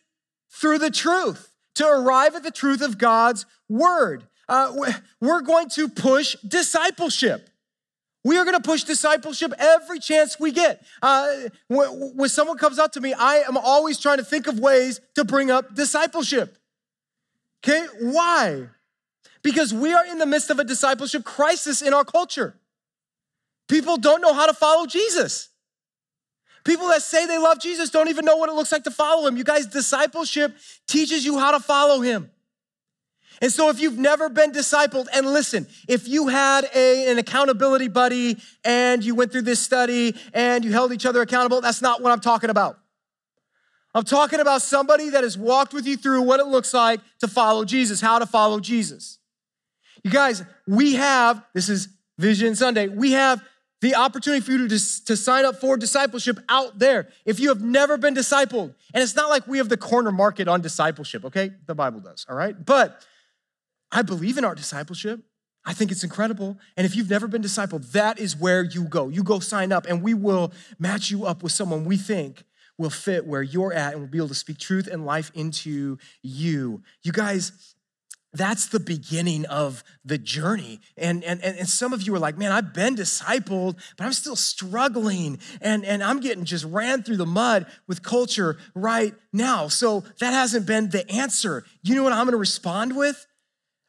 through 0.49 0.79
the 0.79 0.89
truth, 0.89 1.51
to 1.75 1.87
arrive 1.87 2.35
at 2.35 2.43
the 2.43 2.51
truth 2.51 2.81
of 2.81 2.97
God's 2.97 3.45
word. 3.69 4.23
Uh, 4.49 4.73
we're 5.19 5.41
going 5.41 5.69
to 5.71 5.89
push 5.89 6.35
discipleship. 6.47 7.49
We 8.27 8.35
are 8.37 8.43
going 8.43 8.61
to 8.61 8.61
push 8.61 8.83
discipleship 8.83 9.53
every 9.57 9.99
chance 9.99 10.37
we 10.37 10.51
get. 10.51 10.85
Uh, 11.01 11.33
when 11.69 12.27
someone 12.27 12.57
comes 12.57 12.77
up 12.77 12.91
to 12.91 12.99
me, 12.99 13.13
I 13.13 13.35
am 13.47 13.55
always 13.55 13.97
trying 13.97 14.17
to 14.17 14.23
think 14.25 14.47
of 14.47 14.59
ways 14.59 14.99
to 15.15 15.23
bring 15.23 15.49
up 15.49 15.73
discipleship. 15.73 16.57
Okay, 17.63 17.85
why? 18.01 18.67
Because 19.43 19.73
we 19.73 19.93
are 19.93 20.05
in 20.05 20.17
the 20.17 20.25
midst 20.25 20.49
of 20.49 20.59
a 20.59 20.65
discipleship 20.65 21.23
crisis 21.23 21.81
in 21.81 21.93
our 21.93 22.03
culture. 22.03 22.59
People 23.69 23.95
don't 23.95 24.19
know 24.19 24.33
how 24.33 24.47
to 24.47 24.53
follow 24.53 24.85
Jesus. 24.87 25.47
People 26.65 26.89
that 26.89 27.03
say 27.03 27.27
they 27.27 27.37
love 27.37 27.61
Jesus 27.61 27.91
don't 27.91 28.09
even 28.09 28.25
know 28.25 28.35
what 28.35 28.49
it 28.49 28.55
looks 28.55 28.73
like 28.73 28.83
to 28.83 28.91
follow 28.91 29.25
him. 29.25 29.37
You 29.37 29.45
guys, 29.45 29.67
discipleship 29.67 30.53
teaches 30.85 31.23
you 31.23 31.39
how 31.39 31.51
to 31.51 31.61
follow 31.61 32.01
him. 32.01 32.29
And 33.41 33.51
so, 33.51 33.69
if 33.69 33.79
you've 33.79 33.97
never 33.97 34.29
been 34.29 34.51
discipled, 34.51 35.07
and 35.13 35.27
listen, 35.27 35.67
if 35.87 36.07
you 36.07 36.27
had 36.27 36.67
a, 36.73 37.11
an 37.11 37.17
accountability 37.17 37.87
buddy 37.87 38.37
and 38.63 39.03
you 39.03 39.15
went 39.15 39.31
through 39.31 39.43
this 39.43 39.59
study 39.59 40.15
and 40.33 40.65
you 40.65 40.71
held 40.71 40.91
each 40.91 41.05
other 41.05 41.21
accountable, 41.21 41.61
that's 41.61 41.81
not 41.81 42.01
what 42.01 42.11
I'm 42.11 42.19
talking 42.19 42.49
about. 42.49 42.79
I'm 43.93 44.03
talking 44.03 44.39
about 44.39 44.61
somebody 44.61 45.09
that 45.09 45.23
has 45.23 45.37
walked 45.37 45.73
with 45.73 45.87
you 45.87 45.97
through 45.97 46.21
what 46.21 46.39
it 46.39 46.47
looks 46.47 46.73
like 46.73 46.99
to 47.19 47.27
follow 47.27 47.65
Jesus, 47.65 48.01
how 48.01 48.19
to 48.19 48.25
follow 48.25 48.59
Jesus. 48.59 49.17
You 50.03 50.11
guys, 50.11 50.43
we 50.67 50.95
have, 50.95 51.43
this 51.53 51.69
is 51.69 51.89
Vision 52.17 52.55
Sunday, 52.55 52.87
we 52.87 53.13
have 53.13 53.43
the 53.81 53.95
opportunity 53.95 54.41
for 54.41 54.51
you 54.51 54.67
to, 54.67 55.05
to 55.05 55.15
sign 55.15 55.45
up 55.45 55.59
for 55.59 55.77
discipleship 55.77 56.39
out 56.49 56.79
there. 56.79 57.09
If 57.25 57.39
you 57.39 57.49
have 57.49 57.61
never 57.61 57.97
been 57.97 58.15
discipled, 58.15 58.73
and 58.93 59.03
it's 59.03 59.15
not 59.15 59.29
like 59.29 59.47
we 59.47 59.59
have 59.59 59.69
the 59.69 59.77
corner 59.77 60.11
market 60.11 60.47
on 60.47 60.61
discipleship, 60.61 61.25
okay? 61.25 61.51
The 61.65 61.75
Bible 61.75 61.99
does, 61.99 62.25
all 62.29 62.35
right? 62.35 62.55
But 62.65 63.05
I 63.91 64.01
believe 64.01 64.37
in 64.37 64.45
our 64.45 64.55
discipleship. 64.55 65.21
I 65.65 65.73
think 65.73 65.91
it's 65.91 66.03
incredible. 66.03 66.57
And 66.77 66.85
if 66.85 66.95
you've 66.95 67.09
never 67.09 67.27
been 67.27 67.41
discipled, 67.41 67.91
that 67.91 68.19
is 68.19 68.37
where 68.37 68.63
you 68.63 68.85
go. 68.85 69.09
You 69.09 69.21
go 69.21 69.39
sign 69.39 69.71
up, 69.71 69.85
and 69.85 70.01
we 70.01 70.13
will 70.13 70.53
match 70.79 71.11
you 71.11 71.25
up 71.25 71.43
with 71.43 71.51
someone 71.51 71.83
we 71.83 71.97
think 71.97 72.43
will 72.77 72.89
fit 72.89 73.25
where 73.25 73.41
you're 73.41 73.73
at 73.73 73.93
and 73.93 74.01
will 74.01 74.09
be 74.09 74.17
able 74.17 74.27
to 74.27 74.35
speak 74.35 74.59
truth 74.59 74.87
and 74.87 75.05
life 75.05 75.31
into 75.33 75.97
you. 76.21 76.81
You 77.03 77.11
guys, 77.11 77.75
that's 78.33 78.67
the 78.67 78.79
beginning 78.79 79.45
of 79.47 79.83
the 80.05 80.17
journey. 80.17 80.79
And, 80.95 81.23
and, 81.23 81.41
and 81.41 81.67
some 81.67 81.91
of 81.91 82.03
you 82.03 82.13
are 82.13 82.19
like, 82.19 82.37
man, 82.37 82.51
I've 82.51 82.73
been 82.73 82.95
discipled, 82.95 83.79
but 83.97 84.05
I'm 84.05 84.13
still 84.13 84.35
struggling. 84.35 85.39
And, 85.59 85.83
and 85.85 86.03
I'm 86.03 86.19
getting 86.19 86.45
just 86.45 86.65
ran 86.65 87.03
through 87.03 87.17
the 87.17 87.25
mud 87.25 87.65
with 87.87 88.03
culture 88.03 88.57
right 88.75 89.15
now. 89.33 89.69
So 89.69 90.03
that 90.19 90.33
hasn't 90.33 90.67
been 90.67 90.89
the 90.89 91.09
answer. 91.09 91.65
You 91.81 91.95
know 91.95 92.03
what 92.03 92.13
I'm 92.13 92.25
gonna 92.25 92.37
respond 92.37 92.95
with? 92.95 93.25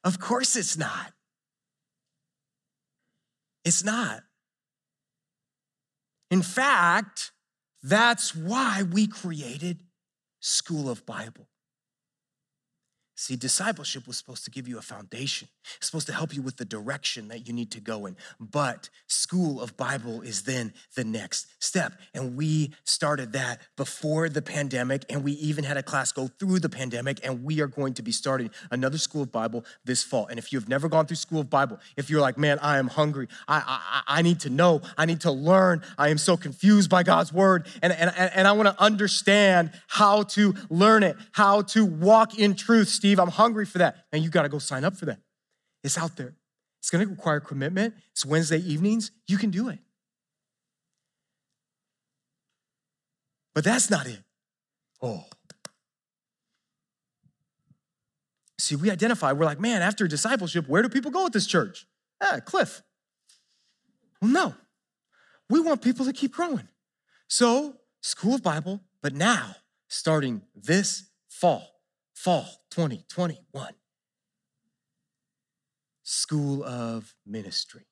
Of 0.04 0.20
course 0.20 0.56
it's 0.56 0.76
not. 0.76 1.12
It's 3.64 3.84
not. 3.84 4.22
In 6.30 6.42
fact, 6.42 7.32
that's 7.82 8.34
why 8.34 8.82
we 8.82 9.06
created 9.06 9.80
School 10.40 10.88
of 10.90 11.04
Bible. 11.04 11.48
See, 13.20 13.34
discipleship 13.34 14.06
was 14.06 14.16
supposed 14.16 14.44
to 14.44 14.50
give 14.52 14.68
you 14.68 14.78
a 14.78 14.80
foundation. 14.80 15.48
It's 15.78 15.86
supposed 15.86 16.06
to 16.06 16.12
help 16.12 16.32
you 16.32 16.40
with 16.40 16.56
the 16.56 16.64
direction 16.64 17.26
that 17.28 17.48
you 17.48 17.52
need 17.52 17.72
to 17.72 17.80
go 17.80 18.06
in. 18.06 18.16
But 18.38 18.90
school 19.08 19.60
of 19.60 19.76
Bible 19.76 20.20
is 20.20 20.42
then 20.42 20.72
the 20.94 21.02
next 21.02 21.48
step. 21.58 21.94
And 22.14 22.36
we 22.36 22.74
started 22.84 23.32
that 23.32 23.60
before 23.76 24.28
the 24.28 24.40
pandemic, 24.40 25.04
and 25.10 25.24
we 25.24 25.32
even 25.32 25.64
had 25.64 25.76
a 25.76 25.82
class 25.82 26.12
go 26.12 26.28
through 26.28 26.60
the 26.60 26.68
pandemic, 26.68 27.18
and 27.24 27.42
we 27.42 27.60
are 27.60 27.66
going 27.66 27.92
to 27.94 28.02
be 28.02 28.12
starting 28.12 28.50
another 28.70 28.98
school 28.98 29.22
of 29.22 29.32
Bible 29.32 29.64
this 29.84 30.04
fall. 30.04 30.28
And 30.28 30.38
if 30.38 30.52
you've 30.52 30.68
never 30.68 30.88
gone 30.88 31.06
through 31.06 31.16
school 31.16 31.40
of 31.40 31.50
Bible, 31.50 31.80
if 31.96 32.08
you're 32.08 32.20
like, 32.20 32.38
man, 32.38 32.60
I 32.60 32.78
am 32.78 32.86
hungry, 32.86 33.26
I, 33.48 33.80
I, 34.06 34.18
I 34.18 34.22
need 34.22 34.38
to 34.40 34.48
know, 34.48 34.80
I 34.96 35.06
need 35.06 35.22
to 35.22 35.32
learn, 35.32 35.82
I 35.98 36.10
am 36.10 36.18
so 36.18 36.36
confused 36.36 36.88
by 36.88 37.02
God's 37.02 37.32
word, 37.32 37.66
and, 37.82 37.92
and, 37.92 38.12
and 38.16 38.46
I 38.46 38.52
want 38.52 38.68
to 38.68 38.80
understand 38.80 39.72
how 39.88 40.22
to 40.22 40.54
learn 40.70 41.02
it, 41.02 41.16
how 41.32 41.62
to 41.62 41.84
walk 41.84 42.38
in 42.38 42.54
truth, 42.54 42.86
Steve 42.86 43.07
Steve, 43.08 43.20
I'm 43.20 43.30
hungry 43.30 43.64
for 43.64 43.78
that. 43.78 44.04
And 44.12 44.22
you 44.22 44.28
got 44.28 44.42
to 44.42 44.50
go 44.50 44.58
sign 44.58 44.84
up 44.84 44.94
for 44.94 45.06
that. 45.06 45.18
It's 45.82 45.96
out 45.96 46.16
there. 46.18 46.34
It's 46.78 46.90
going 46.90 47.02
to 47.02 47.10
require 47.10 47.40
commitment. 47.40 47.94
It's 48.10 48.26
Wednesday 48.26 48.58
evenings. 48.58 49.12
You 49.26 49.38
can 49.38 49.48
do 49.48 49.70
it. 49.70 49.78
But 53.54 53.64
that's 53.64 53.88
not 53.88 54.06
it. 54.06 54.18
Oh. 55.00 55.24
See, 58.58 58.76
we 58.76 58.90
identify, 58.90 59.32
we're 59.32 59.46
like, 59.46 59.58
man, 59.58 59.80
after 59.80 60.06
discipleship, 60.06 60.68
where 60.68 60.82
do 60.82 60.90
people 60.90 61.10
go 61.10 61.24
at 61.24 61.32
this 61.32 61.46
church? 61.46 61.86
Ah, 62.20 62.40
Cliff. 62.44 62.82
Well, 64.20 64.30
no. 64.30 64.54
We 65.48 65.60
want 65.60 65.80
people 65.80 66.04
to 66.04 66.12
keep 66.12 66.34
growing. 66.34 66.68
So, 67.26 67.76
School 68.02 68.34
of 68.34 68.42
Bible, 68.42 68.82
but 69.00 69.14
now, 69.14 69.56
starting 69.88 70.42
this 70.54 71.04
fall, 71.30 71.77
fall 72.18 72.48
2021. 72.70 73.74
School 76.02 76.64
of 76.64 77.14
Ministry. 77.24 77.86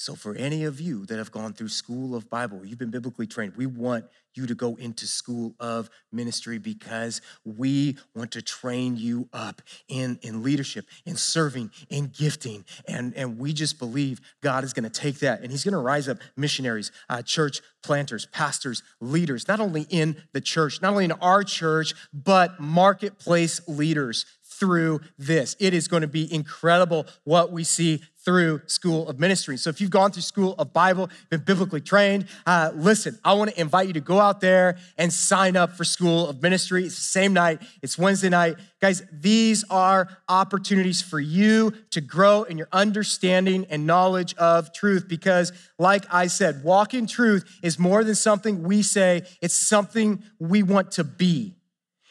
So, 0.00 0.14
for 0.14 0.36
any 0.36 0.62
of 0.62 0.80
you 0.80 1.06
that 1.06 1.18
have 1.18 1.32
gone 1.32 1.54
through 1.54 1.70
School 1.70 2.14
of 2.14 2.30
Bible, 2.30 2.64
you've 2.64 2.78
been 2.78 2.92
biblically 2.92 3.26
trained, 3.26 3.56
we 3.56 3.66
want 3.66 4.04
you 4.32 4.46
to 4.46 4.54
go 4.54 4.76
into 4.76 5.08
School 5.08 5.56
of 5.58 5.90
Ministry 6.12 6.58
because 6.58 7.20
we 7.44 7.96
want 8.14 8.30
to 8.30 8.40
train 8.40 8.96
you 8.96 9.28
up 9.32 9.60
in, 9.88 10.20
in 10.22 10.44
leadership, 10.44 10.86
in 11.04 11.16
serving, 11.16 11.72
in 11.90 12.12
gifting. 12.16 12.64
And, 12.86 13.12
and 13.16 13.40
we 13.40 13.52
just 13.52 13.80
believe 13.80 14.20
God 14.40 14.62
is 14.62 14.72
going 14.72 14.88
to 14.88 15.00
take 15.00 15.18
that 15.18 15.42
and 15.42 15.50
He's 15.50 15.64
going 15.64 15.72
to 15.72 15.78
rise 15.78 16.08
up 16.08 16.18
missionaries, 16.36 16.92
uh, 17.08 17.22
church 17.22 17.60
planters, 17.82 18.26
pastors, 18.26 18.84
leaders, 19.00 19.48
not 19.48 19.58
only 19.58 19.84
in 19.90 20.22
the 20.32 20.40
church, 20.40 20.80
not 20.80 20.92
only 20.92 21.06
in 21.06 21.12
our 21.12 21.42
church, 21.42 21.92
but 22.12 22.60
marketplace 22.60 23.60
leaders 23.66 24.26
through 24.58 25.00
this. 25.18 25.56
It 25.60 25.74
is 25.74 25.88
going 25.88 26.02
to 26.02 26.08
be 26.08 26.32
incredible 26.32 27.06
what 27.24 27.52
we 27.52 27.64
see 27.64 28.02
through 28.28 28.60
School 28.66 29.08
of 29.08 29.18
Ministry. 29.18 29.56
So 29.56 29.70
if 29.70 29.80
you've 29.80 29.88
gone 29.88 30.12
through 30.12 30.20
School 30.20 30.54
of 30.58 30.74
Bible, 30.74 31.08
been 31.30 31.40
biblically 31.40 31.80
trained, 31.80 32.26
uh, 32.44 32.72
listen, 32.74 33.18
I 33.24 33.32
want 33.32 33.52
to 33.52 33.58
invite 33.58 33.86
you 33.86 33.94
to 33.94 34.02
go 34.02 34.20
out 34.20 34.42
there 34.42 34.76
and 34.98 35.10
sign 35.10 35.56
up 35.56 35.72
for 35.78 35.84
School 35.84 36.28
of 36.28 36.42
Ministry. 36.42 36.84
It's 36.84 36.96
the 36.96 37.00
same 37.00 37.32
night, 37.32 37.62
it's 37.80 37.96
Wednesday 37.96 38.28
night. 38.28 38.56
Guys, 38.82 39.02
these 39.10 39.64
are 39.70 40.10
opportunities 40.28 41.00
for 41.00 41.18
you 41.18 41.72
to 41.90 42.02
grow 42.02 42.42
in 42.42 42.58
your 42.58 42.68
understanding 42.70 43.66
and 43.70 43.86
knowledge 43.86 44.34
of 44.34 44.74
truth 44.74 45.08
because, 45.08 45.50
like 45.78 46.04
I 46.12 46.26
said, 46.26 46.62
walk 46.62 46.92
in 46.92 47.06
truth 47.06 47.50
is 47.62 47.78
more 47.78 48.04
than 48.04 48.14
something 48.14 48.62
we 48.62 48.82
say, 48.82 49.22
it's 49.40 49.54
something 49.54 50.22
we 50.38 50.62
want 50.62 50.90
to 50.92 51.04
be. 51.04 51.54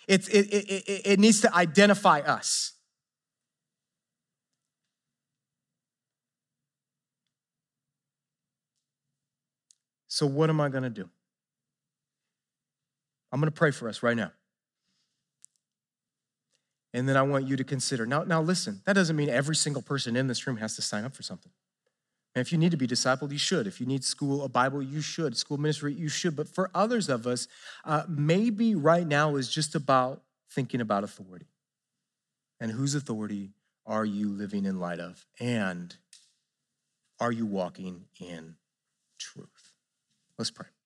It's, 0.08 0.28
it, 0.30 0.48
it, 0.52 0.66
it, 0.68 1.02
it 1.06 1.20
needs 1.20 1.42
to 1.42 1.54
identify 1.54 2.22
us. 2.22 2.74
So, 10.18 10.26
what 10.26 10.50
am 10.50 10.60
I 10.60 10.70
going 10.70 10.82
to 10.82 10.90
do? 10.90 11.08
I'm 13.32 13.40
going 13.40 13.52
to 13.52 13.56
pray 13.56 13.70
for 13.70 13.88
us 13.88 14.02
right 14.02 14.18
now. 14.18 14.32
And 16.92 17.08
then 17.08 17.16
I 17.16 17.22
want 17.22 17.48
you 17.48 17.56
to 17.56 17.64
consider. 17.64 18.08
Now, 18.08 18.24
now 18.24 18.42
listen, 18.42 18.82
that 18.86 18.94
doesn't 18.94 19.16
mean 19.16 19.30
every 19.30 19.56
single 19.56 19.84
person 19.84 20.16
in 20.16 20.26
this 20.26 20.48
room 20.48 20.58
has 20.58 20.76
to 20.78 20.82
sign 20.82 21.04
up 21.04 21.16
for 21.16 21.22
something. 21.22 21.52
And 22.34 22.42
if 22.42 22.52
you 22.52 22.58
need 22.58 22.72
to 22.72 22.78
be 22.78 22.88
discipled, 22.88 23.32
you 23.32 23.38
should. 23.38 23.68
If 23.68 23.80
you 23.80 23.86
need 23.86 24.04
school, 24.04 24.44
a 24.44 24.50
Bible, 24.50 24.82
you 24.82 25.02
should. 25.02 25.38
School 25.38 25.60
ministry, 25.60 25.94
you 25.94 26.10
should. 26.10 26.36
But 26.36 26.50
for 26.50 26.72
others 26.74 27.10
of 27.10 27.28
us, 27.28 27.48
uh, 27.86 28.02
maybe 28.08 28.74
right 28.74 29.06
now 29.06 29.36
is 29.36 29.48
just 29.48 29.76
about 29.76 30.24
thinking 30.50 30.82
about 30.82 31.04
authority. 31.04 31.46
And 32.60 32.72
whose 32.72 32.96
authority 32.96 33.52
are 33.86 34.04
you 34.04 34.30
living 34.30 34.66
in 34.66 34.80
light 34.80 35.00
of? 35.00 35.28
And 35.40 35.96
are 37.20 37.32
you 37.32 37.46
walking 37.46 38.06
in 38.20 38.56
truth? 39.20 39.57
Let's 40.38 40.52
pray. 40.52 40.77